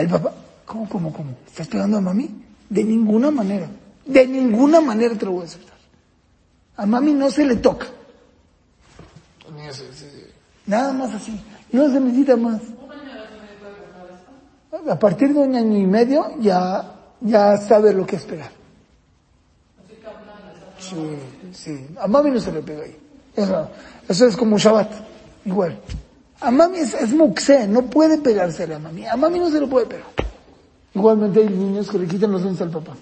el 0.00 0.08
papá, 0.08 0.32
¿cómo, 0.64 0.88
cómo, 0.88 1.12
cómo? 1.12 1.30
¿Estás 1.46 1.68
pegando 1.68 1.98
a 1.98 2.00
mami? 2.00 2.30
De 2.68 2.84
ninguna 2.84 3.30
manera. 3.30 3.68
De 4.04 4.26
ninguna 4.26 4.80
manera 4.80 5.14
te 5.14 5.24
lo 5.24 5.32
voy 5.32 5.42
a 5.42 5.44
aceptar. 5.44 5.76
A 6.76 6.86
mami 6.86 7.12
no 7.12 7.30
se 7.30 7.44
le 7.44 7.56
toca. 7.56 7.86
Nada 10.66 10.92
más 10.92 11.14
así. 11.14 11.40
No 11.72 11.90
se 11.90 12.00
necesita 12.00 12.36
más. 12.36 12.60
A 14.88 14.98
partir 14.98 15.32
de 15.32 15.40
un 15.40 15.54
año 15.54 15.78
y 15.78 15.86
medio 15.86 16.34
ya, 16.40 16.92
ya 17.20 17.56
sabe 17.56 17.92
lo 17.92 18.06
que 18.06 18.16
es 18.16 18.24
pegar. 18.24 18.50
Sí, 20.78 21.18
sí. 21.52 21.86
A 21.98 22.06
mami 22.06 22.30
no 22.30 22.40
se 22.40 22.52
le 22.52 22.62
pega 22.62 22.82
ahí. 22.82 22.96
Eso, 23.34 23.70
eso 24.08 24.26
es 24.26 24.36
como 24.36 24.58
Shabbat. 24.58 24.92
Igual. 25.44 25.78
A 26.40 26.50
mami 26.50 26.78
es, 26.78 26.94
es 26.94 27.12
muxé, 27.12 27.66
no 27.66 27.82
puede 27.82 28.18
pegársele 28.18 28.74
a 28.74 28.78
mami. 28.78 29.06
A 29.06 29.16
mami 29.16 29.38
no 29.38 29.50
se 29.50 29.60
le 29.60 29.66
puede 29.66 29.86
pegar. 29.86 30.06
Igualmente 30.94 31.40
hay 31.40 31.48
niños 31.48 31.90
que 31.90 31.98
le 31.98 32.06
quitan 32.06 32.32
los 32.32 32.42
dientes 32.42 32.62
al 32.62 32.70
papá. 32.70 32.92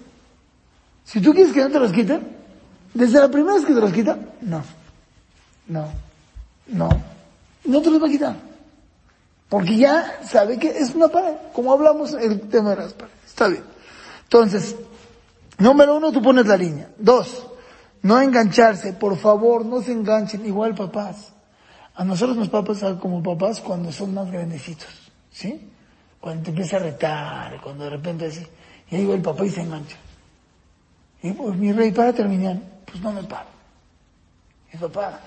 Si 1.03 1.21
tú 1.21 1.33
quieres 1.33 1.53
que 1.53 1.61
no 1.61 1.69
te 1.69 1.79
los 1.79 1.91
quiten, 1.91 2.35
desde 2.93 3.19
la 3.19 3.29
primera 3.29 3.55
vez 3.55 3.65
que 3.65 3.73
te 3.73 3.79
los 3.79 3.91
quitan, 3.91 4.29
no. 4.41 4.63
No. 5.67 5.87
No. 6.67 6.89
No 7.65 7.81
te 7.81 7.89
los 7.91 8.01
va 8.01 8.07
a 8.07 8.09
quitar. 8.09 8.35
Porque 9.49 9.77
ya 9.77 10.19
sabe 10.23 10.57
que 10.57 10.77
es 10.77 10.95
una 10.95 11.07
pared. 11.07 11.35
Como 11.53 11.71
hablamos 11.71 12.13
el 12.13 12.41
tema 12.41 12.71
de 12.71 12.77
las 12.77 12.93
paredes. 12.93 13.17
Está 13.25 13.47
bien. 13.47 13.63
Entonces, 14.23 14.75
número 15.57 15.97
uno, 15.97 16.11
tú 16.11 16.21
pones 16.21 16.47
la 16.47 16.57
línea. 16.57 16.89
Dos, 16.97 17.47
No 18.01 18.21
engancharse, 18.21 18.93
por 18.93 19.17
favor, 19.17 19.65
no 19.65 19.81
se 19.81 19.91
enganchen, 19.91 20.45
igual 20.45 20.75
papás. 20.75 21.33
A 21.95 22.03
nosotros 22.03 22.35
nos 22.35 22.53
va 22.53 22.59
a 22.59 22.99
como 22.99 23.23
papás 23.23 23.61
cuando 23.61 23.91
son 23.91 24.13
más 24.13 24.29
grandecitos, 24.29 24.89
¿sí? 25.31 25.69
Cuando 26.19 26.43
te 26.43 26.49
empieza 26.49 26.75
a 26.77 26.79
retar, 26.79 27.61
cuando 27.61 27.85
de 27.85 27.91
repente 27.91 28.25
así, 28.25 28.45
y 28.91 28.95
ahí 28.95 29.05
va 29.05 29.15
el 29.15 29.21
papá 29.21 29.45
y 29.45 29.49
se 29.49 29.61
engancha. 29.61 29.95
Y 31.23 31.31
pues 31.31 31.55
mi 31.55 31.71
rey, 31.71 31.91
para 31.91 32.11
terminar, 32.11 32.57
pues 32.85 33.01
no 33.01 33.11
me 33.11 33.23
paro. 33.23 33.47
Mi 34.73 34.79
papá, 34.79 35.19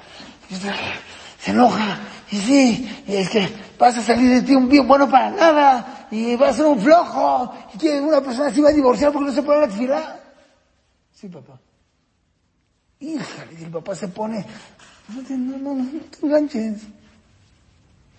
se 1.39 1.51
enoja, 1.51 1.99
y 2.31 2.37
sí, 2.37 3.03
y 3.07 3.17
es 3.17 3.31
que 3.31 3.49
vas 3.79 3.97
a 3.97 4.03
salir 4.03 4.29
de 4.31 4.43
ti 4.43 4.55
un 4.55 4.69
bien 4.69 4.87
bueno 4.87 5.09
para 5.09 5.31
nada, 5.31 6.07
y 6.11 6.37
vas 6.37 6.51
a 6.51 6.57
ser 6.59 6.67
un 6.67 6.81
flojo, 6.81 7.55
y 7.75 7.79
que 7.79 8.01
una 8.01 8.21
persona 8.21 8.51
se 8.51 8.61
va 8.61 8.69
a 8.69 8.73
divorciar 8.73 9.11
porque 9.11 9.29
no 9.29 9.35
se 9.35 9.43
pone 9.43 9.67
la. 9.87 10.21
Sí, 11.13 11.29
papá. 11.29 11.59
Híjale, 13.01 13.55
y 13.59 13.65
el 13.65 13.71
papá 13.71 13.95
se 13.95 14.09
pone, 14.09 14.45
no, 15.09 15.37
no, 15.37 15.59
no, 15.59 15.75
no, 15.75 15.85
no 15.85 16.01
te 16.01 16.27
enganches. 16.27 16.83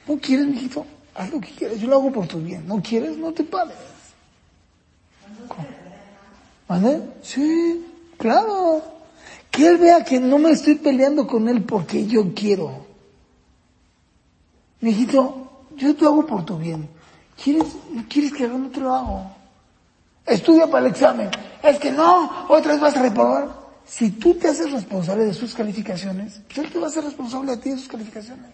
¿No 0.07 0.17
quieres, 0.17 0.47
mijito? 0.47 0.85
Haz 1.15 1.31
lo 1.31 1.39
que 1.39 1.49
quieras, 1.49 1.79
yo 1.79 1.87
lo 1.87 1.97
hago 1.97 2.11
por 2.11 2.27
tu 2.27 2.39
bien. 2.39 2.67
¿No 2.67 2.81
quieres? 2.81 3.17
No 3.17 3.31
te 3.31 3.43
pares. 3.43 3.75
¿Mande? 6.67 7.01
Sí, 7.21 7.85
claro. 8.17 8.81
Que 9.51 9.67
él 9.67 9.77
vea 9.77 10.03
que 10.03 10.19
no 10.19 10.37
me 10.39 10.51
estoy 10.51 10.75
peleando 10.75 11.27
con 11.27 11.47
él 11.47 11.63
porque 11.63 12.05
yo 12.05 12.33
quiero. 12.33 12.85
Mijito, 14.81 15.65
yo 15.75 15.95
te 15.95 16.05
hago 16.05 16.25
por 16.25 16.45
tu 16.45 16.57
bien. 16.57 16.87
¿Quieres, 17.41 17.65
¿Quieres 18.07 18.33
que 18.33 18.45
haga? 18.45 18.57
No 18.57 18.69
te 18.69 18.79
lo 18.79 18.93
hago. 18.93 19.31
Estudia 20.25 20.67
para 20.67 20.85
el 20.85 20.91
examen. 20.91 21.29
Es 21.61 21.79
que 21.79 21.91
no, 21.91 22.47
otra 22.49 22.73
vez 22.73 22.81
vas 22.81 22.95
a 22.95 23.01
reprobar. 23.01 23.58
Si 23.89 24.11
tú 24.11 24.35
te 24.35 24.47
haces 24.47 24.71
responsable 24.71 25.25
de 25.25 25.33
sus 25.33 25.55
calificaciones, 25.55 26.41
pues 26.45 26.59
él 26.59 26.71
te 26.71 26.77
va 26.77 26.85
a 26.85 26.89
hacer 26.89 27.03
responsable 27.03 27.53
a 27.53 27.59
ti 27.59 27.71
de 27.71 27.77
sus 27.77 27.87
calificaciones. 27.87 28.45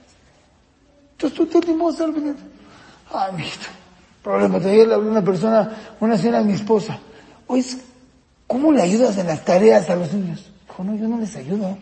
Entonces 1.11 1.37
tú 1.37 1.45
te 1.45 1.57
animó 1.57 1.89
a 1.89 1.93
pendiente. 1.93 2.41
Ay, 3.11 3.33
mijito. 3.33 3.67
Problema, 4.23 4.59
todavía 4.59 4.85
le 4.85 4.93
habló 4.93 5.11
una 5.11 5.23
persona, 5.23 5.95
una 5.99 6.17
señora 6.17 6.41
mi 6.41 6.53
esposa. 6.53 6.97
Oye, 7.47 7.65
¿cómo 8.47 8.71
le 8.71 8.81
ayudas 8.81 9.17
en 9.17 9.27
las 9.27 9.43
tareas 9.43 9.89
a 9.89 9.97
los 9.97 10.13
niños? 10.13 10.49
Dijo, 10.67 10.83
no, 10.85 10.95
yo 10.95 11.07
no 11.09 11.19
les 11.19 11.35
ayudo. 11.35 11.77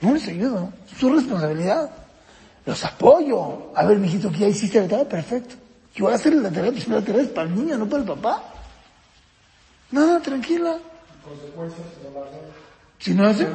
No 0.00 0.14
les 0.14 0.26
ayudo. 0.28 0.72
Es 0.90 0.98
su 0.98 1.12
responsabilidad. 1.12 1.90
Los 2.64 2.82
apoyo. 2.86 3.70
A 3.76 3.84
ver, 3.84 3.98
mijito, 3.98 4.32
que 4.32 4.38
ya 4.38 4.48
hiciste 4.48 4.80
la 4.80 4.88
tarea, 4.88 5.08
perfecto. 5.08 5.56
Yo 5.94 6.06
voy 6.06 6.14
a 6.14 6.16
hacer 6.16 6.32
la 6.32 6.50
tarea, 6.50 6.72
pues 6.72 6.88
la 6.88 7.02
tarea 7.02 7.20
es 7.20 7.28
para 7.28 7.48
el 7.48 7.54
niño, 7.54 7.76
no 7.76 7.86
para 7.86 8.02
el 8.02 8.08
papá. 8.08 8.42
No, 9.90 10.20
tranquila. 10.22 10.78
Si 12.98 13.14
no 13.14 13.26
hace, 13.26 13.46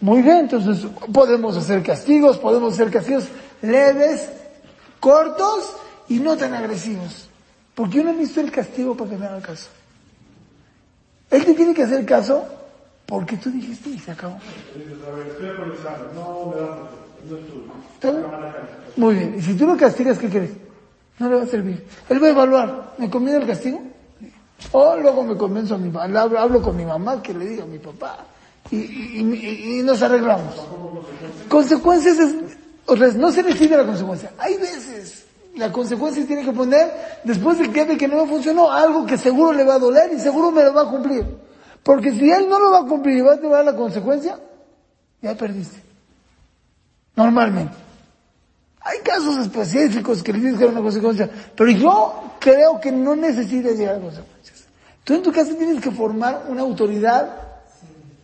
muy 0.00 0.22
bien, 0.22 0.38
entonces 0.38 0.86
podemos 1.12 1.56
hacer 1.56 1.82
castigos, 1.82 2.38
podemos 2.38 2.74
hacer 2.74 2.90
castigos 2.90 3.24
leves, 3.62 4.28
cortos 5.00 5.76
y 6.08 6.18
no 6.18 6.36
tan 6.36 6.54
agresivos. 6.54 7.28
Porque 7.74 7.98
yo 7.98 8.04
no 8.04 8.14
visto 8.14 8.40
el 8.40 8.50
castigo 8.50 8.96
para 8.96 9.10
que 9.10 9.16
me 9.16 9.26
haga 9.26 9.40
caso. 9.40 9.68
Él 11.30 11.44
te 11.44 11.54
tiene 11.54 11.74
que 11.74 11.82
hacer 11.82 12.04
caso 12.04 12.44
porque 13.06 13.36
tú 13.36 13.50
dijiste 13.50 13.90
y 13.90 13.98
se 13.98 14.12
acabó. 14.12 14.38
Muy 18.96 19.14
bien. 19.14 19.34
Y 19.38 19.42
si 19.42 19.54
tú 19.54 19.66
lo 19.66 19.76
castigas, 19.76 20.18
¿qué 20.18 20.28
crees? 20.28 20.50
No 21.18 21.28
le 21.28 21.36
va 21.36 21.42
a 21.42 21.46
servir. 21.46 21.84
Él 22.08 22.22
va 22.22 22.26
a 22.28 22.30
evaluar. 22.30 22.94
¿Me 22.98 23.10
conviene 23.10 23.40
el 23.40 23.46
castigo? 23.46 23.80
O 24.72 24.96
luego 24.96 25.22
me 25.22 25.36
convenzo 25.36 25.74
a 25.74 25.78
mi 25.78 25.92
hablo, 25.96 26.38
hablo 26.38 26.62
con 26.62 26.76
mi 26.76 26.84
mamá 26.84 27.22
que 27.22 27.34
le 27.34 27.46
diga 27.46 27.64
a 27.64 27.66
mi 27.66 27.78
papá. 27.78 28.18
Y, 28.70 28.76
y- 28.76 29.78
y- 29.78 29.82
nos 29.82 30.00
arreglamos. 30.02 30.54
Consecuencias 31.48 32.18
es, 32.18 33.16
no 33.16 33.30
se 33.30 33.42
necesita 33.42 33.76
la 33.76 33.86
consecuencia. 33.86 34.32
Hay 34.38 34.56
veces 34.56 35.26
la 35.56 35.70
consecuencia 35.70 36.26
tiene 36.26 36.44
que 36.44 36.52
poner, 36.52 36.92
después 37.22 37.58
de 37.58 37.70
que, 37.70 37.96
que 37.96 38.08
no 38.08 38.24
me 38.24 38.28
funcionó, 38.28 38.70
algo 38.72 39.06
que 39.06 39.16
seguro 39.16 39.52
le 39.52 39.64
va 39.64 39.74
a 39.74 39.78
doler 39.78 40.10
y 40.12 40.18
seguro 40.18 40.50
me 40.50 40.64
lo 40.64 40.74
va 40.74 40.82
a 40.82 40.88
cumplir. 40.90 41.24
Porque 41.82 42.10
si 42.12 42.30
él 42.30 42.48
no 42.48 42.58
lo 42.58 42.72
va 42.72 42.80
a 42.80 42.84
cumplir 42.86 43.18
y 43.18 43.20
va 43.20 43.34
a 43.34 43.36
tener 43.36 43.64
la 43.64 43.76
consecuencia, 43.76 44.38
ya 45.20 45.34
perdiste. 45.36 45.80
Normalmente. 47.14 47.83
Hay 48.84 48.98
casos 48.98 49.38
específicos 49.38 50.22
que 50.22 50.32
le 50.32 50.40
tienes 50.40 50.58
que 50.58 50.64
dar 50.66 50.74
una 50.74 50.82
consecuencia, 50.82 51.30
pero 51.56 51.70
yo 51.70 52.34
creo 52.38 52.78
que 52.78 52.92
no 52.92 53.16
necesitas 53.16 53.78
llegar 53.78 53.96
a 53.96 54.00
consecuencias. 54.00 54.66
Tú 55.02 55.14
en 55.14 55.22
tu 55.22 55.32
casa 55.32 55.54
tienes 55.56 55.82
que 55.82 55.90
formar 55.90 56.44
una 56.48 56.60
autoridad 56.60 57.34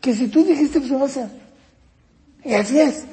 que 0.02 0.14
si 0.14 0.28
tú 0.28 0.44
dijiste, 0.44 0.78
pues 0.78 0.90
lo 0.90 0.98
vas 0.98 1.16
a 1.16 1.24
hacer. 1.24 1.40
Y 2.44 2.54
así 2.54 2.78
es. 2.78 3.04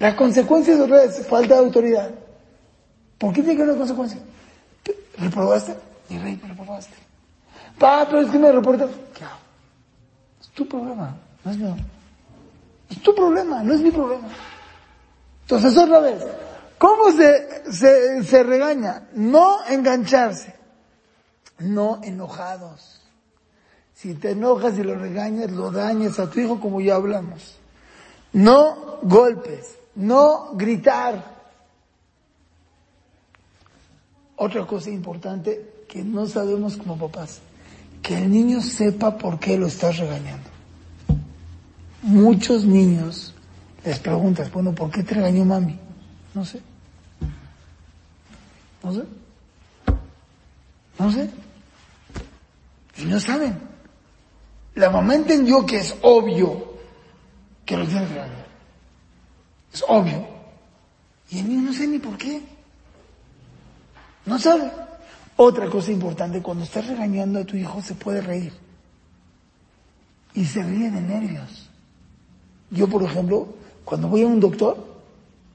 La 0.00 0.16
consecuencia 0.16 0.74
es 0.74 0.80
otra 0.80 0.96
vez, 0.98 1.24
falta 1.26 1.54
de 1.54 1.60
autoridad. 1.60 2.10
¿Por 3.16 3.32
qué 3.32 3.40
tiene 3.40 3.56
que 3.56 3.62
haber 3.62 3.74
una 3.74 3.78
consecuencia? 3.78 4.18
¿Reprobaste? 5.16 5.76
Mi 6.08 6.18
rey, 6.18 6.38
me 6.42 6.48
reprobaste. 6.48 6.94
Pa, 7.78 8.06
pero 8.06 8.22
es 8.22 8.30
que 8.30 8.38
me 8.38 8.50
reportas. 8.50 8.90
¿Qué? 9.14 9.24
Es 10.40 10.48
tu 10.50 10.66
problema, 10.66 11.16
no 11.44 11.50
es 11.52 11.58
mío. 11.58 11.76
Es 12.90 13.00
tu 13.00 13.14
problema, 13.14 13.62
no 13.62 13.72
es 13.72 13.80
mi 13.80 13.92
problema. 13.92 14.28
Entonces 15.44 15.76
otra 15.76 16.00
vez, 16.00 16.24
¿cómo 16.78 17.12
se, 17.12 17.70
se, 17.70 18.24
se 18.24 18.42
regaña? 18.42 19.08
No 19.12 19.58
engancharse, 19.68 20.54
no 21.58 22.00
enojados. 22.02 23.02
Si 23.94 24.14
te 24.14 24.30
enojas 24.30 24.78
y 24.78 24.82
lo 24.82 24.94
regañas, 24.94 25.50
lo 25.50 25.70
dañas 25.70 26.18
a 26.18 26.30
tu 26.30 26.40
hijo 26.40 26.58
como 26.60 26.80
ya 26.80 26.94
hablamos. 26.94 27.56
No 28.32 28.98
golpes, 29.02 29.76
no 29.94 30.52
gritar. 30.54 31.34
Otra 34.36 34.66
cosa 34.66 34.88
importante 34.90 35.84
que 35.86 36.02
no 36.02 36.26
sabemos 36.26 36.78
como 36.78 36.96
papás, 36.98 37.40
que 38.02 38.16
el 38.16 38.30
niño 38.30 38.62
sepa 38.62 39.16
por 39.16 39.38
qué 39.38 39.58
lo 39.58 39.66
estás 39.66 39.98
regañando. 39.98 40.48
Muchos 42.02 42.64
niños 42.64 43.33
les 43.84 43.98
preguntas, 43.98 44.50
bueno, 44.50 44.74
¿por 44.74 44.90
qué 44.90 45.02
te 45.02 45.14
regañó 45.14 45.44
mami? 45.44 45.78
No 46.32 46.44
sé. 46.44 46.60
No 48.82 48.92
sé. 48.92 49.02
No 50.98 51.12
sé. 51.12 51.30
Y 52.96 53.04
no 53.04 53.20
saben. 53.20 53.58
La 54.74 54.90
mamá 54.90 55.14
entendió 55.14 55.64
que 55.66 55.78
es 55.78 55.96
obvio 56.02 56.74
que 57.64 57.76
lo 57.76 57.86
tiene 57.86 58.06
que 58.06 58.14
regañar. 58.14 58.46
Es 59.72 59.84
obvio. 59.86 60.26
Y 61.30 61.40
el 61.40 61.48
niño 61.48 61.62
no 61.62 61.72
sé 61.72 61.86
ni 61.86 61.98
por 61.98 62.16
qué. 62.16 62.42
No 64.26 64.38
sabe. 64.38 64.70
Otra 65.36 65.68
cosa 65.68 65.90
importante, 65.90 66.40
cuando 66.40 66.64
estás 66.64 66.86
regañando 66.86 67.40
a 67.40 67.44
tu 67.44 67.56
hijo 67.56 67.82
se 67.82 67.94
puede 67.94 68.20
reír. 68.20 68.52
Y 70.32 70.44
se 70.44 70.62
ríe 70.62 70.90
de 70.90 71.00
nervios. 71.00 71.68
Yo, 72.70 72.88
por 72.88 73.02
ejemplo, 73.02 73.54
cuando 73.84 74.08
voy 74.08 74.22
a 74.22 74.26
un 74.26 74.40
doctor, 74.40 74.76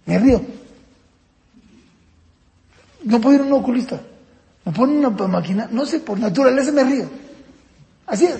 me 0.05 0.19
río. 0.19 0.41
No 3.03 3.19
puedo 3.19 3.35
ir 3.35 3.41
a 3.41 3.45
un 3.45 3.53
oculista. 3.53 3.99
Me 4.65 4.71
ponen 4.71 4.97
una 4.97 5.09
máquina, 5.09 5.67
no 5.71 5.85
sé, 5.85 5.99
por 5.99 6.19
naturaleza 6.19 6.71
me 6.71 6.83
río. 6.83 7.09
Así 8.05 8.25
es. 8.25 8.39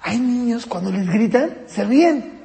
Hay 0.00 0.18
niños, 0.18 0.66
cuando 0.66 0.90
les 0.90 1.06
gritan, 1.06 1.58
se 1.66 1.84
ríen. 1.84 2.42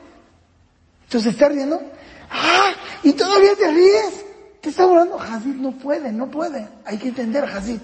Entonces 1.03 1.33
está 1.33 1.49
riendo. 1.49 1.81
¡Ah! 2.29 2.71
¿Y 3.03 3.13
todavía 3.13 3.55
te 3.55 3.71
ríes? 3.71 4.25
¿Te 4.61 4.69
está 4.69 4.83
hablando? 4.83 5.19
Hazid 5.19 5.55
no 5.55 5.71
puede, 5.71 6.11
no 6.11 6.27
puede. 6.27 6.67
Hay 6.85 6.97
que 6.97 7.09
entender 7.09 7.43
Hazid. 7.45 7.79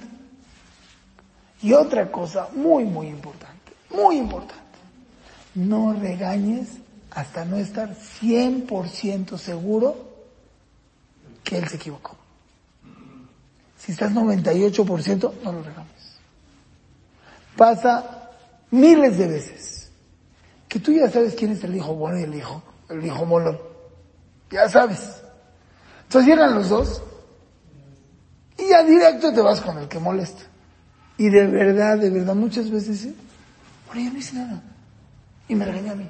Y 1.62 1.74
otra 1.74 2.12
cosa 2.12 2.50
muy, 2.54 2.84
muy 2.84 3.08
importante, 3.08 3.72
muy 3.90 4.18
importante. 4.18 4.64
No 5.56 5.94
regañes 5.94 6.68
hasta 7.16 7.46
no 7.46 7.56
estar 7.56 7.96
100% 7.96 9.38
seguro 9.38 9.96
que 11.44 11.58
él 11.58 11.68
se 11.68 11.78
equivocó. 11.78 12.18
Si 13.78 13.94
estás 13.94 14.12
98%, 14.12 15.34
no 15.42 15.52
lo 15.54 15.64
regañes. 15.64 16.20
Pasa 17.56 18.30
miles 18.70 19.18
de 19.18 19.28
veces 19.28 19.90
que 20.68 20.80
tú 20.80 20.92
ya 20.92 21.10
sabes 21.10 21.36
quién 21.36 21.52
es 21.52 21.64
el 21.64 21.76
hijo 21.76 21.96
bueno 21.96 22.20
y 22.20 22.24
el 22.24 22.36
hijo, 22.36 22.62
el 22.90 23.06
hijo 23.06 23.26
molón. 23.26 23.60
Ya 24.52 24.68
sabes. 24.68 25.22
Entonces 26.04 26.30
llegan 26.30 26.54
los 26.54 26.68
dos 26.68 27.02
y 28.58 28.68
ya 28.68 28.84
directo 28.84 29.34
te 29.34 29.40
vas 29.40 29.62
con 29.62 29.78
el 29.78 29.88
que 29.88 30.00
molesta. 30.00 30.44
Y 31.18 31.30
de 31.30 31.48
verdad, 31.48 31.98
de 31.98 32.10
verdad, 32.10 32.36
muchas 32.36 32.70
veces, 32.70 33.00
¿sí? 33.00 33.16
bueno, 33.88 34.02
yo 34.02 34.12
no 34.12 34.20
hice 34.20 34.36
nada. 34.36 34.62
Y 35.48 35.56
me 35.56 35.64
regañó 35.64 35.94
a 35.94 35.96
mí. 35.96 36.10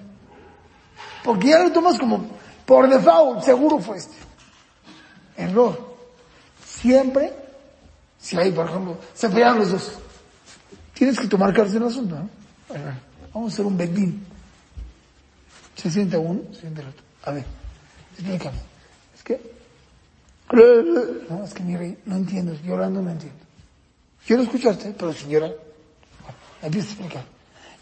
Porque 1.24 1.50
ya 1.50 1.64
lo 1.64 1.72
tomas 1.72 1.98
como, 1.98 2.28
por 2.66 2.90
default, 2.90 3.44
seguro 3.44 3.80
fue 3.80 3.98
este. 3.98 4.16
Error. 5.38 5.96
Siempre, 6.66 7.34
si 8.20 8.38
hay, 8.38 8.52
por 8.52 8.68
ejemplo, 8.68 8.98
se 9.14 9.30
pelearon 9.30 9.60
los 9.60 9.72
dos, 9.72 9.92
tienes 10.94 11.20
que 11.20 11.28
tomar 11.28 11.54
cartas 11.54 11.76
en 11.76 11.82
el 11.82 11.88
asunto, 11.88 12.16
¿no? 12.16 12.30
Vamos 13.34 13.52
a 13.52 13.54
hacer 13.54 13.66
un 13.66 13.78
bedín. 13.78 14.26
Se 15.76 15.92
sienta 15.92 16.18
uno, 16.18 16.42
se 16.54 16.62
sienta 16.62 16.82
el 16.82 16.88
otro. 16.88 17.04
A 17.24 17.32
ver, 17.32 17.46
explícame. 18.14 18.58
Es 19.16 19.24
que... 19.24 19.56
No, 21.30 21.44
es 21.44 21.54
que 21.54 21.64
mi 21.64 21.76
rey, 21.76 21.98
no 22.06 22.16
entiendo, 22.16 22.54
llorando 22.64 23.02
no 23.02 23.12
entiendo. 23.12 23.40
Quiero 24.26 24.44
escucharte, 24.44 24.94
pero 24.98 25.12
sin 25.12 25.30
llorar. 25.30 25.54
Bueno, 26.22 26.38
empieza 26.62 26.88
a 26.88 26.92
explicar. 26.92 27.24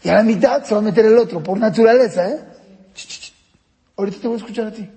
Y 0.02 0.08
a 0.08 0.14
la 0.14 0.22
mitad 0.22 0.64
se 0.64 0.74
va 0.74 0.80
a 0.80 0.82
meter 0.82 1.06
el 1.06 1.16
otro, 1.16 1.42
por 1.42 1.58
naturaleza, 1.58 2.28
¿eh? 2.28 2.44
Ahorita 3.96 4.18
te 4.20 4.26
voy 4.26 4.34
a 4.34 4.38
escuchar 4.38 4.66
a 4.66 4.72
ti. 4.72 4.88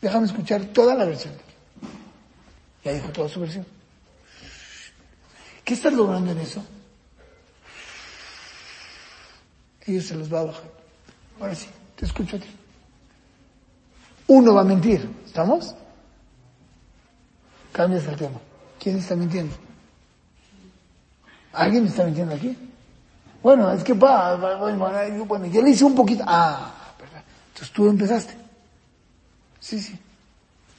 Déjame 0.00 0.26
escuchar 0.26 0.64
toda 0.66 0.94
la 0.94 1.04
versión. 1.04 1.34
Ya 2.84 2.92
dijo 2.92 3.08
toda 3.08 3.28
su 3.28 3.40
versión. 3.40 3.64
¿Qué 5.64 5.74
estás 5.74 5.92
logrando 5.92 6.32
en 6.32 6.38
eso? 6.38 6.62
Ellos 9.86 10.04
se 10.04 10.14
los 10.14 10.32
va 10.32 10.40
a 10.40 10.44
bajar. 10.44 10.70
Ahora 11.40 11.54
sí, 11.54 11.68
te 11.96 12.04
escucho 12.04 12.36
a 12.36 12.40
ti. 12.40 12.48
Uno 14.26 14.54
va 14.54 14.62
a 14.62 14.64
mentir, 14.64 15.08
¿estamos? 15.24 15.74
Cambias 17.72 18.06
el 18.06 18.16
tema. 18.16 18.40
¿Quién 18.78 18.98
está 18.98 19.16
mintiendo? 19.16 19.54
¿Alguien 21.52 21.84
me 21.84 21.88
está 21.88 22.04
mintiendo 22.04 22.34
aquí? 22.34 22.56
Bueno, 23.42 23.70
es 23.72 23.84
que 23.84 23.92
va, 23.92 24.36
bueno, 24.36 25.46
yo 25.46 25.62
le 25.62 25.70
hice 25.70 25.84
un 25.84 25.94
poquito. 25.94 26.24
Ah. 26.26 26.73
Entonces 27.54 27.72
tú 27.72 27.88
empezaste. 27.88 28.34
Sí, 29.60 29.78
sí. 29.78 29.96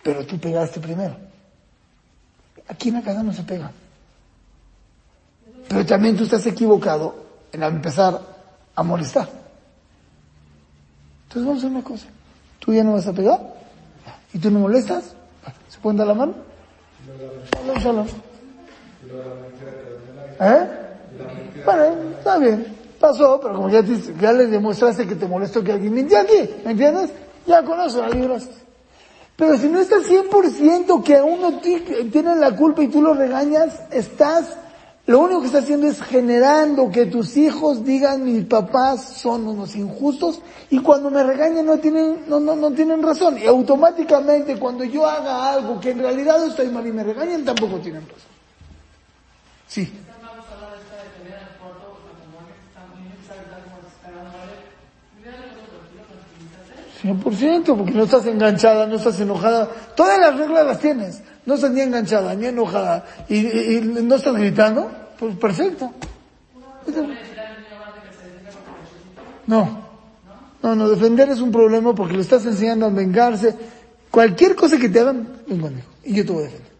Pero 0.03 0.25
tú 0.25 0.37
pegaste 0.37 0.81
primero. 0.81 1.15
Aquí 2.67 2.89
en 2.89 2.95
la 2.95 3.01
casa 3.01 3.23
no 3.23 3.31
se 3.31 3.43
pega. 3.43 3.71
Pero 5.69 5.85
también 5.85 6.17
tú 6.17 6.25
estás 6.25 6.45
equivocado 6.45 7.15
en 7.53 7.63
empezar 7.63 8.19
a 8.75 8.83
molestar. 8.83 9.29
Entonces 11.23 11.47
vamos 11.47 11.55
a 11.55 11.57
hacer 11.59 11.71
una 11.71 11.83
cosa. 11.83 12.07
Tú 12.59 12.73
ya 12.73 12.83
no 12.83 12.93
vas 12.93 13.07
a 13.07 13.13
pegar. 13.13 13.39
¿Y 14.33 14.39
tú 14.39 14.51
no 14.51 14.59
molestas? 14.59 15.15
¿Se 15.69 15.79
pueden 15.79 15.97
dar 15.97 16.07
la 16.07 16.13
mano? 16.13 16.33
Shalom, 17.53 17.77
shalom. 17.79 18.07
¿Eh? 20.41 20.69
Bueno, 21.63 21.83
está 22.17 22.37
bien. 22.37 22.75
Pasó, 23.05 23.39
pero 23.39 23.53
como 23.53 23.69
ya, 23.69 23.83
te- 23.83 24.15
ya 24.19 24.33
le 24.33 24.47
demostraste 24.47 25.05
que 25.05 25.13
te 25.13 25.27
molestó 25.27 25.63
que 25.63 25.71
alguien 25.73 25.93
mintió 25.93 26.19
aquí, 26.19 26.49
¿me 26.65 26.71
entiendes? 26.71 27.11
Ya 27.45 27.61
con 27.63 27.79
eso 27.81 28.01
la 28.01 28.09
libras. 28.09 28.49
Pero 29.35 29.55
si 29.59 29.67
no 29.67 29.79
estás 29.79 30.07
100% 30.07 31.03
que 31.03 31.21
uno 31.21 31.59
ti- 31.59 31.83
tiene 32.11 32.35
la 32.35 32.55
culpa 32.55 32.81
y 32.81 32.87
tú 32.87 33.03
lo 33.03 33.13
regañas, 33.13 33.79
estás, 33.91 34.57
lo 35.05 35.19
único 35.19 35.41
que 35.41 35.47
estás 35.47 35.65
haciendo 35.65 35.85
es 35.85 36.01
generando 36.01 36.89
que 36.89 37.05
tus 37.05 37.37
hijos 37.37 37.85
digan 37.85 38.23
mis 38.23 38.45
papás 38.45 39.03
son 39.21 39.47
unos 39.47 39.75
injustos 39.75 40.41
y 40.71 40.79
cuando 40.79 41.11
me 41.11 41.23
regañan 41.23 41.67
no 41.67 41.77
tienen, 41.77 42.23
no, 42.27 42.39
no, 42.39 42.55
no 42.55 42.71
tienen 42.71 43.03
razón. 43.03 43.37
Y 43.37 43.45
automáticamente 43.45 44.57
cuando 44.57 44.83
yo 44.83 45.05
haga 45.05 45.51
algo 45.53 45.79
que 45.79 45.91
en 45.91 45.99
realidad 45.99 46.43
estoy 46.43 46.69
mal 46.69 46.87
y 46.87 46.91
me 46.91 47.03
regañan 47.03 47.45
tampoco 47.45 47.77
tienen 47.77 48.01
razón. 48.01 48.31
Sí. 49.67 49.93
Vamos 50.23 50.45
a 50.49 50.53
hablar 50.55 50.71
de 50.71 50.81
esta 50.81 50.95
de 51.03 51.09
tener 51.21 51.37
al 51.37 51.57
cuarto, 51.59 51.99
la 52.07 52.13
comunidad 52.23 52.55
que 52.55 52.65
está 52.65 52.81
muy 52.95 53.03
necesaria, 53.11 53.43
como 53.65 53.77
está 53.85 54.07
grabando, 54.09 54.37
¿vale? 54.39 54.55
Mira 55.19 55.31
la 55.35 55.51
cosa 55.53 55.67
tranquila, 55.75 56.03
tranquilízate. 56.07 56.94
100%, 57.05 57.77
porque 57.77 57.91
no 57.91 58.03
estás 58.03 58.25
enganchada, 58.25 58.87
no 58.87 58.95
estás 58.95 59.19
enojada. 59.19 59.69
Todas 59.95 60.19
las 60.19 60.37
reglas 60.37 60.65
las 60.65 60.79
tienes. 60.79 61.21
No 61.45 61.53
estás 61.53 61.71
ni 61.71 61.81
enganchada, 61.81 62.33
ni 62.33 62.47
enojada. 62.47 63.05
Y, 63.29 63.79
no 63.81 64.15
estás 64.15 64.35
gritando. 64.35 64.91
Pues 65.19 65.35
perfecto. 65.35 65.91
No. 69.47 69.85
No, 70.63 70.75
no, 70.75 70.89
defender 70.89 71.29
es 71.29 71.41
un 71.41 71.51
problema 71.51 71.93
porque 71.93 72.15
le 72.15 72.21
estás 72.21 72.45
enseñando 72.45 72.87
a 72.87 72.89
vengarse. 72.89 73.55
Cualquier 74.09 74.55
cosa 74.55 74.77
que 74.77 74.89
te 74.89 74.99
hagan, 74.99 75.27
ven 75.47 75.59
conmigo. 75.59 75.87
Y 76.03 76.15
yo 76.15 76.25
te 76.25 76.31
voy 76.31 76.41
a 76.41 76.45
defender. 76.45 76.75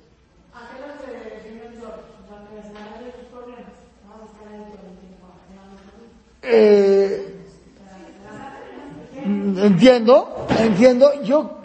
Eh, 6.47 7.34
Entiendo, 9.25 10.47
entiendo. 10.59 11.23
Yo 11.23 11.57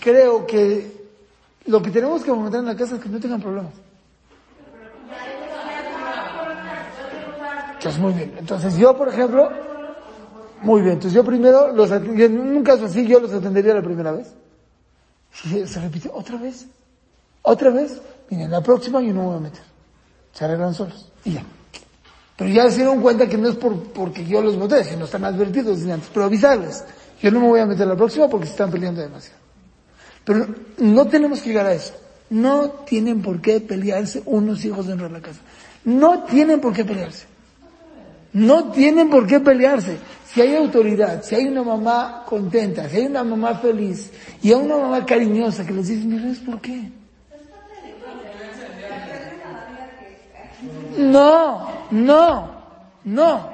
creo 0.00 0.46
que 0.46 1.06
lo 1.66 1.82
que 1.82 1.90
tenemos 1.90 2.22
que 2.22 2.30
fomentar 2.30 2.60
en 2.60 2.66
la 2.66 2.76
casa 2.76 2.96
es 2.96 3.02
que 3.02 3.08
no 3.08 3.20
tengan 3.20 3.40
problemas. 3.40 3.72
Entonces, 7.74 8.00
muy 8.00 8.12
bien. 8.12 8.34
Entonces, 8.38 8.76
yo, 8.76 8.96
por 8.96 9.08
ejemplo, 9.08 9.50
muy 10.62 10.82
bien. 10.82 10.94
Entonces, 10.94 11.14
yo 11.14 11.24
primero, 11.24 11.72
los, 11.72 11.90
en 11.90 12.38
un 12.38 12.62
caso 12.62 12.86
así, 12.86 13.06
yo 13.06 13.20
los 13.20 13.32
atendería 13.32 13.74
la 13.74 13.82
primera 13.82 14.12
vez. 14.12 14.32
Si 15.32 15.66
se 15.66 15.80
repite 15.80 16.10
otra 16.12 16.36
vez, 16.36 16.66
otra 17.42 17.70
vez, 17.70 18.00
miren, 18.30 18.50
la 18.50 18.60
próxima 18.60 19.00
yo 19.00 19.12
no 19.12 19.22
me 19.22 19.26
voy 19.26 19.36
a 19.36 19.40
meter. 19.40 19.62
Se 20.32 20.44
arreglan 20.44 20.74
solos. 20.74 21.10
Y 21.24 21.32
ya. 21.32 21.44
Pero 22.36 22.50
ya 22.50 22.70
se 22.70 22.76
dieron 22.76 23.00
cuenta 23.00 23.28
que 23.28 23.36
no 23.36 23.48
es 23.48 23.56
por, 23.56 23.76
porque 23.92 24.24
yo 24.24 24.40
los 24.42 24.56
voté, 24.56 24.84
sino 24.84 25.04
están 25.04 25.24
advertidos 25.24 25.78
desde 25.78 25.92
antes. 25.92 26.08
Pero 26.12 26.26
avisarles. 26.26 26.84
Yo 27.22 27.30
no 27.30 27.40
me 27.40 27.46
voy 27.46 27.60
a 27.60 27.66
meter 27.66 27.86
la 27.86 27.96
próxima 27.96 28.28
porque 28.28 28.46
se 28.46 28.52
están 28.52 28.70
peleando 28.70 29.00
demasiado. 29.00 29.38
Pero 30.24 30.46
no 30.78 31.06
tenemos 31.06 31.40
que 31.40 31.50
llegar 31.50 31.66
a 31.66 31.72
eso. 31.72 31.94
No 32.30 32.70
tienen 32.70 33.22
por 33.22 33.40
qué 33.40 33.60
pelearse 33.60 34.22
unos 34.26 34.64
hijos 34.64 34.86
dentro 34.86 35.06
de 35.06 35.12
la 35.12 35.20
casa. 35.20 35.40
No 35.84 36.24
tienen 36.24 36.60
por 36.60 36.72
qué 36.72 36.84
pelearse. 36.84 37.26
No 38.32 38.70
tienen 38.72 39.10
por 39.10 39.26
qué 39.26 39.40
pelearse. 39.40 39.98
Si 40.26 40.40
hay 40.40 40.56
autoridad, 40.56 41.22
si 41.22 41.34
hay 41.34 41.46
una 41.46 41.62
mamá 41.62 42.24
contenta, 42.26 42.88
si 42.88 42.96
hay 42.96 43.06
una 43.06 43.22
mamá 43.22 43.56
feliz 43.56 44.10
y 44.42 44.48
hay 44.48 44.54
una 44.54 44.78
mamá 44.78 45.04
cariñosa 45.04 45.66
que 45.66 45.72
les 45.74 45.88
dice, 45.88 46.06
mira, 46.06 46.30
¿es 46.30 46.38
por 46.38 46.60
qué? 46.60 46.90
No, 50.96 51.68
no, 51.90 52.50
no, 53.04 53.50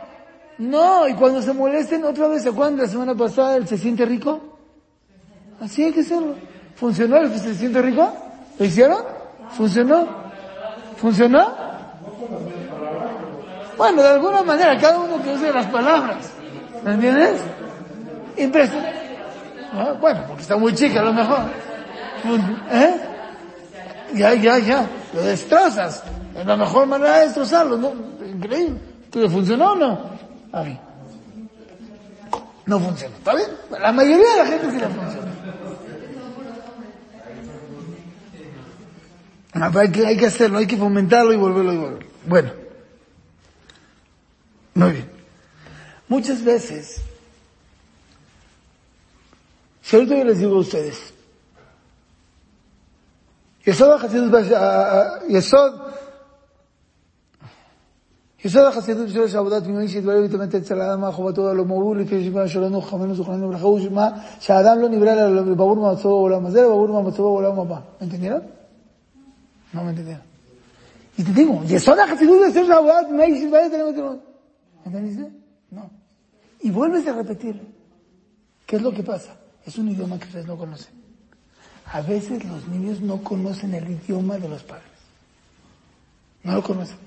no. 0.59 1.09
Y 1.09 1.15
cuando 1.15 1.43
se 1.43 1.53
molesten 1.53 2.05
otra 2.05 2.29
vez, 2.29 2.43
¿se 2.43 2.51
acuerdan 2.51 2.79
la 2.79 2.87
semana 2.87 3.15
pasada 3.15 3.57
el 3.57 3.67
se 3.67 3.79
siente 3.79 4.05
rico? 4.05 4.41
Así 5.61 5.85
hay 5.85 5.93
que 5.93 6.01
hacerlo. 6.01 6.35
¿Funcionó 6.77 7.17
el 7.17 7.39
se 7.39 7.55
siente 7.55 7.83
rico? 7.83 8.13
¿Lo 8.59 8.65
hicieron? 8.65 9.03
¿Funcionó? 9.57 10.07
¿Funcionó? 10.97 11.53
Bueno, 13.77 14.03
de 14.03 14.09
alguna 14.09 14.43
manera, 14.43 14.77
cada 14.79 14.99
uno 14.99 15.23
que 15.23 15.33
use 15.33 15.53
las 15.53 15.67
palabras. 15.67 16.33
¿Me 16.85 16.95
entiendes? 16.95 17.41
Impresionante. 18.37 18.99
Ah, 19.73 19.95
Bueno, 20.01 20.25
porque 20.27 20.43
está 20.43 20.57
muy 20.57 20.75
chica 20.75 21.01
a 21.01 21.05
lo 21.05 21.13
mejor. 21.13 21.39
¿Eh? 22.73 23.01
Ya, 24.15 24.35
ya, 24.35 24.59
ya. 24.59 24.87
Lo 25.15 25.23
destrozas. 25.23 26.03
Es 26.37 26.47
la 26.47 26.57
mejor 26.57 26.87
manera 26.87 27.19
de 27.19 27.25
destrozarlo, 27.27 27.77
¿no? 27.77 27.93
Increíble. 28.25 28.81
¿Pero 29.11 29.31
funcionó 29.31 29.73
o 29.73 29.75
no? 29.77 30.18
Ay. 30.53 30.81
No 32.67 32.81
funciona. 32.81 33.17
¿Está 33.17 33.35
bien? 33.35 33.49
La 33.71 33.93
mayoría 33.93 34.31
de 34.31 34.37
la 34.37 34.47
gente 34.47 34.71
sí 34.71 34.79
le 34.79 34.89
funciona. 34.89 35.29
Ah, 39.55 39.73
hay 39.75 40.17
que, 40.17 40.27
hacerlo, 40.27 40.59
hay 40.59 40.67
que 40.67 40.77
fomentarlo 40.77 41.33
y 41.33 41.37
volverlo 41.37 41.73
y 41.73 41.77
volverlo. 41.77 42.09
Bueno. 42.27 42.53
Muy 44.75 44.93
bien. 44.93 45.11
Muchas 46.07 46.45
veces, 46.45 47.01
si 49.83 49.97
ahorita 49.97 50.17
yo 50.17 50.25
les 50.25 50.39
digo 50.39 50.57
a 50.57 50.61
ustedes, 50.61 51.13
Yesod 53.65 54.01
יסוד, 58.46 58.62
יסוד 58.62 58.74
החסידות 58.74 59.08
בשביל 59.08 59.38
עבודת 59.38 59.64
פנימי 59.64 59.88
שיתברר 59.88 60.22
ויתאמת 60.22 60.56
אצל 60.56 60.82
האדם 60.82 61.02
מה 61.02 61.12
חובתו 61.12 61.50
הלא 61.50 61.64
ברור 61.64 61.96
לפי 61.96 62.26
שמה 62.26 62.48
שלנו 62.48 62.82
חכמינו 62.82 63.16
זוכרנו 63.16 63.50
לברכה 63.50 63.66
הוא 63.66 63.80
שמה 63.80 64.10
שהאדם 64.40 64.80
לא 64.80 64.90
נברא 64.90 65.12
אלא 65.12 65.54
ברור 65.56 65.76
מה 65.76 65.94
מצבו 65.94 66.10
בעולם 66.10 66.46
הזה 66.46 66.60
אלא 66.60 66.68
ברור 66.68 66.88
מה 66.88 67.02
מצבו 67.02 67.24
בעולם 67.24 67.60
הבא. 67.60 67.80
¿Me 68.00 68.04
entendieron? 68.04 68.42
No 69.74 69.84
me 69.84 69.90
entendieron. 69.90 70.24
Y 71.18 71.24
te 71.24 71.32
digo, 71.34 71.62
יסוד 71.70 71.98
החסידות 72.00 72.38
בשביל 72.50 72.72
עבודת 72.72 73.08
פנימי 73.10 73.40
שיתברר 73.40 73.62
ויתאמת 73.72 74.20
¿Entendiste? 74.86 75.32
No. 75.72 75.90
Y 76.62 76.70
vuelves 76.70 77.08
a 77.08 77.14
repetirlo. 77.14 77.64
¿Qué 78.66 78.76
es 78.76 78.82
lo 78.82 78.92
que 78.94 79.04
pasa? 79.04 79.32
Es 79.66 79.78
un 79.78 79.88
idioma 79.90 80.20
que 80.20 80.26
ustedes 80.26 80.46
no 80.46 80.58
conocen. 80.58 80.94
A 81.86 82.02
veces 82.02 82.44
los 82.44 82.68
niños 82.68 83.00
no 83.02 83.24
conocen 83.24 83.74
el 83.74 83.90
idioma 83.90 84.38
de 84.38 84.50
los 84.50 84.64
padres. 84.64 84.98
No 86.44 86.56
lo 86.56 86.64
conocen. 86.64 86.98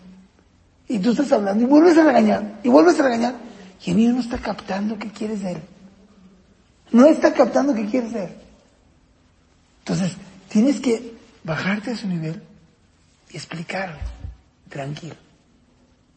Y 0.87 0.99
tú 0.99 1.11
estás 1.11 1.31
hablando 1.31 1.63
y 1.63 1.67
vuelves 1.67 1.97
a 1.97 2.03
regañar, 2.03 2.59
y 2.63 2.69
vuelves 2.69 2.99
a 2.99 3.03
regañar, 3.03 3.35
y 3.83 3.91
el 3.91 3.97
niño 3.97 4.13
no 4.13 4.19
está 4.19 4.37
captando 4.37 4.97
qué 4.97 5.09
quieres 5.09 5.41
de 5.41 5.53
él. 5.53 5.61
No 6.91 7.05
está 7.05 7.33
captando 7.33 7.73
qué 7.73 7.85
quieres 7.85 8.13
de 8.13 8.25
él. 8.25 8.35
Entonces, 9.79 10.17
tienes 10.49 10.79
que 10.79 11.15
bajarte 11.43 11.91
a 11.91 11.97
su 11.97 12.07
nivel 12.07 12.41
y 13.29 13.37
explicarle, 13.37 13.99
tranquilo. 14.69 15.15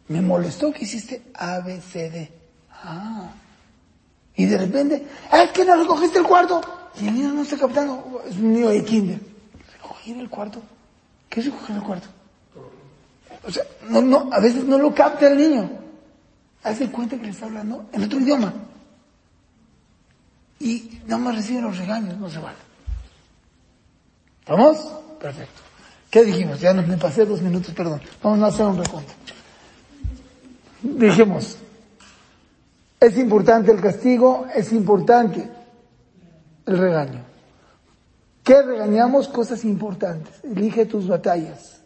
Me 0.09 0.21
molestó 0.21 0.73
que 0.73 0.85
hiciste 0.85 1.23
A, 1.35 1.61
B, 1.61 1.81
C, 1.81 2.11
D. 2.11 2.33
Ah. 2.71 3.31
Y 4.37 4.47
de 4.47 4.59
repente, 4.59 5.07
es 5.33 5.51
que 5.53 5.65
no 5.65 5.77
recogiste 5.77 6.19
el 6.19 6.25
cuarto. 6.25 6.61
Y 7.01 7.09
el 7.09 7.15
niño 7.15 7.33
no 7.33 7.43
está 7.43 7.57
captando. 7.57 8.23
Es 8.29 8.37
un 8.37 8.53
niño 8.53 8.69
de 8.69 8.85
kinder. 8.85 9.21
¿Recoger 9.73 10.19
el 10.19 10.29
cuarto? 10.29 10.61
¿Qué 11.29 11.41
es 11.41 11.47
recoger 11.47 11.77
el 11.77 11.83
cuarto? 11.83 12.09
O 13.47 13.51
sea, 13.51 13.65
no, 13.89 14.01
no, 14.01 14.29
a 14.33 14.41
veces 14.41 14.65
no 14.65 14.79
lo 14.79 14.95
capta 14.95 15.29
el 15.29 15.37
niño. 15.37 15.71
Hace 16.63 16.91
cuenta 16.91 17.17
que 17.17 17.25
le 17.25 17.31
está 17.31 17.47
hablando 17.47 17.87
en 17.93 18.05
otro 18.05 18.21
idioma. 18.21 18.53
Y 20.61 21.01
no 21.07 21.19
más 21.19 21.37
recibe 21.37 21.61
los 21.61 21.77
regaños, 21.77 22.17
no 22.17 22.31
se 22.31 22.39
vale. 22.39 22.57
¿Estamos? 24.41 24.79
Perfecto. 25.21 25.61
¿Qué 26.11 26.25
dijimos? 26.25 26.61
Ya 26.61 26.73
me 26.73 26.97
pasé 26.97 27.27
dos 27.27 27.43
minutos, 27.43 27.75
perdón. 27.75 28.01
Vamos 28.23 28.43
a 28.43 28.47
hacer 28.47 28.67
un 28.67 28.79
recuento. 28.79 29.13
Dijimos, 30.83 31.57
es 33.01 33.19
importante 33.19 33.73
el 33.73 33.81
castigo, 33.81 34.47
es 34.55 34.73
importante 34.73 35.51
el 36.67 36.79
regaño. 36.79 37.21
¿Qué 38.43 38.63
regañamos? 38.63 39.29
Cosas 39.29 39.65
importantes. 39.65 40.45
Elige 40.45 40.87
tus 40.87 41.09
batallas. 41.09 41.81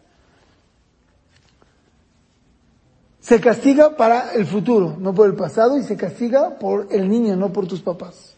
Se 3.21 3.41
castiga 3.41 3.97
para 3.97 4.33
el 4.33 4.45
futuro, 4.45 4.95
no 4.97 5.13
por 5.13 5.27
el 5.27 5.35
pasado, 5.35 5.77
y 5.77 5.83
se 5.83 5.97
castiga 5.97 6.57
por 6.57 6.87
el 6.91 7.09
niño, 7.09 7.35
no 7.35 7.51
por 7.51 7.67
tus 7.67 7.81
papás. 7.81 8.35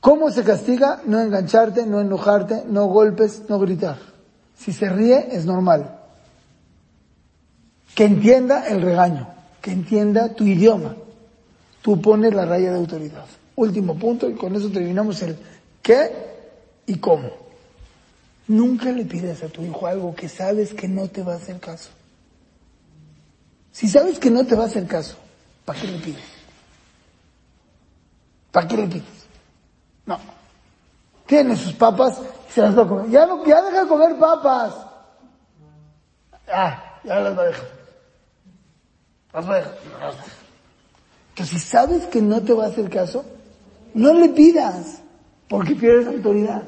¿Cómo 0.00 0.30
se 0.30 0.42
castiga? 0.44 1.02
No 1.06 1.20
engancharte, 1.20 1.86
no 1.86 2.00
enojarte, 2.00 2.64
no 2.66 2.86
golpes, 2.86 3.42
no 3.48 3.58
gritar. 3.58 3.98
Si 4.56 4.72
se 4.72 4.88
ríe, 4.88 5.28
es 5.30 5.44
normal. 5.44 5.98
Que 7.94 8.04
entienda 8.04 8.66
el 8.68 8.82
regaño, 8.82 9.28
que 9.60 9.72
entienda 9.72 10.34
tu 10.34 10.44
idioma. 10.44 10.96
Tú 11.82 12.00
pones 12.00 12.34
la 12.34 12.44
raya 12.44 12.70
de 12.70 12.78
autoridad. 12.78 13.26
Último 13.56 13.98
punto, 13.98 14.28
y 14.28 14.34
con 14.34 14.54
eso 14.54 14.70
terminamos 14.70 15.22
el 15.22 15.36
qué 15.82 16.10
y 16.86 16.96
cómo. 16.96 17.30
Nunca 18.48 18.90
le 18.90 19.04
pides 19.04 19.42
a 19.42 19.48
tu 19.48 19.62
hijo 19.62 19.86
algo 19.86 20.14
que 20.14 20.28
sabes 20.28 20.74
que 20.74 20.88
no 20.88 21.08
te 21.08 21.22
va 21.22 21.34
a 21.34 21.36
hacer 21.36 21.58
caso. 21.60 21.90
Si 23.78 23.88
sabes 23.88 24.18
que 24.18 24.28
no 24.28 24.44
te 24.44 24.56
va 24.56 24.64
a 24.64 24.66
hacer 24.66 24.88
caso, 24.88 25.14
¿para 25.64 25.80
qué 25.80 25.86
le 25.86 25.98
pides? 26.00 26.24
¿Para 28.50 28.66
qué 28.66 28.76
le 28.76 28.88
pides? 28.88 29.28
No. 30.04 30.18
Tiene 31.26 31.54
sus 31.54 31.74
papas 31.74 32.18
y 32.48 32.52
se 32.52 32.60
las 32.60 32.76
va 32.76 32.82
a 32.82 32.88
comer. 32.88 33.08
Ya, 33.08 33.24
no, 33.24 33.46
ya 33.46 33.62
deja 33.62 33.84
de 33.84 33.88
comer 33.88 34.18
papas. 34.18 34.74
Ah, 36.52 36.98
ya 37.04 37.20
las 37.20 37.38
va 37.38 37.42
a 37.42 37.46
dejar. 37.46 37.68
Las 39.34 39.48
va 39.48 39.54
a 39.54 39.58
dejar. 39.58 39.74
Entonces, 41.28 41.62
si 41.62 41.68
sabes 41.68 42.06
que 42.06 42.20
no 42.20 42.42
te 42.42 42.52
va 42.54 42.64
a 42.64 42.68
hacer 42.70 42.90
caso, 42.90 43.24
no 43.94 44.12
le 44.12 44.30
pidas, 44.30 45.02
porque 45.48 45.76
pierdes 45.76 46.08
autoridad. 46.08 46.64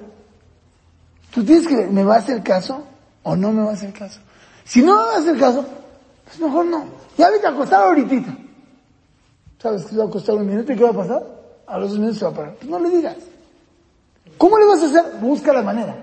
Tú 1.35 1.44
tienes 1.44 1.66
que 1.66 1.88
¿me 1.88 2.05
va 2.05 2.14
a 2.14 2.18
hacer 2.18 2.40
caso 2.44 2.87
o 3.25 3.35
no 3.35 3.51
me 3.51 3.64
va 3.64 3.70
a 3.70 3.75
hacer 3.75 3.92
caso? 3.92 4.20
Si 4.62 4.81
no 4.81 4.94
me 4.94 5.07
va 5.07 5.14
a 5.16 5.18
hacer 5.18 5.37
caso, 5.37 5.66
pues 6.31 6.40
mejor 6.40 6.66
no. 6.66 6.85
Ya 7.19 7.29
vete 7.29 7.47
a 7.47 7.51
acostar 7.51 7.83
ahorita. 7.83 8.37
¿Sabes 9.59 9.83
que 9.83 9.90
se 9.90 9.97
va 9.97 10.05
a 10.05 10.07
acostar 10.07 10.37
un 10.37 10.47
minuto 10.47 10.73
y 10.73 10.77
qué 10.77 10.85
va 10.85 10.90
a 10.90 10.95
pasar? 10.95 11.27
A 11.66 11.79
los 11.79 11.90
dos 11.90 11.99
minutos 11.99 12.19
se 12.19 12.25
va 12.25 12.31
a 12.31 12.35
parar. 12.35 12.55
Pues 12.55 12.71
no 12.71 12.79
le 12.79 12.88
digas. 12.88 13.16
¿Cómo 14.38 14.57
le 14.59 14.64
vas 14.64 14.81
a 14.83 14.87
hacer? 14.87 15.21
Busca 15.21 15.53
la 15.53 15.62
manera. 15.62 15.97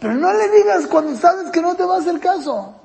Pero 0.00 0.14
no 0.14 0.32
le 0.32 0.48
digas 0.48 0.86
cuando 0.86 1.14
sabes 1.16 1.50
que 1.50 1.60
no 1.60 1.74
te 1.74 1.84
va 1.84 1.96
a 1.96 1.98
hacer 1.98 2.18
caso. 2.18 2.76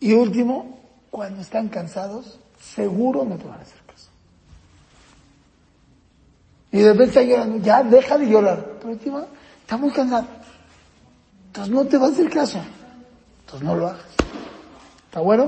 Y 0.00 0.12
último, 0.12 0.80
cuando 1.10 1.40
están 1.40 1.68
cansados, 1.68 2.38
seguro 2.60 3.24
no 3.24 3.36
te 3.36 3.44
van 3.44 3.60
a 3.60 3.62
hacer 3.62 3.78
caso. 3.86 4.08
Y 6.72 6.78
de 6.78 6.92
repente 6.92 7.20
está 7.20 7.22
llorando, 7.22 7.58
ya 7.58 7.82
deja 7.84 8.18
de 8.18 8.26
llorar. 8.26 8.72
Pero 8.80 8.92
encima, 8.92 9.24
estamos 9.60 9.92
cansados. 9.92 10.26
Entonces 11.46 11.72
no 11.72 11.84
te 11.86 11.96
va 11.96 12.06
a 12.06 12.10
hacer 12.10 12.28
caso. 12.28 12.58
Entonces 13.44 13.66
no 13.66 13.76
lo 13.76 13.86
hagas. 13.86 14.15
¿Está 15.08 15.20
bueno? 15.20 15.44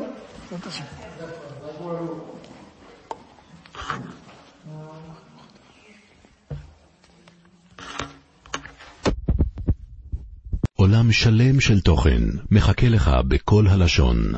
עולם 10.75 11.12
שלם 11.12 11.61
של 11.61 11.81
תוכן 11.81 12.23
מחכה 12.51 12.88
לך 12.88 13.11
בכל 13.29 13.66
הלשון, 13.68 14.33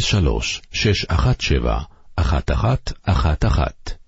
03 0.00 0.62
617 0.72 1.82
1111 2.18 3.99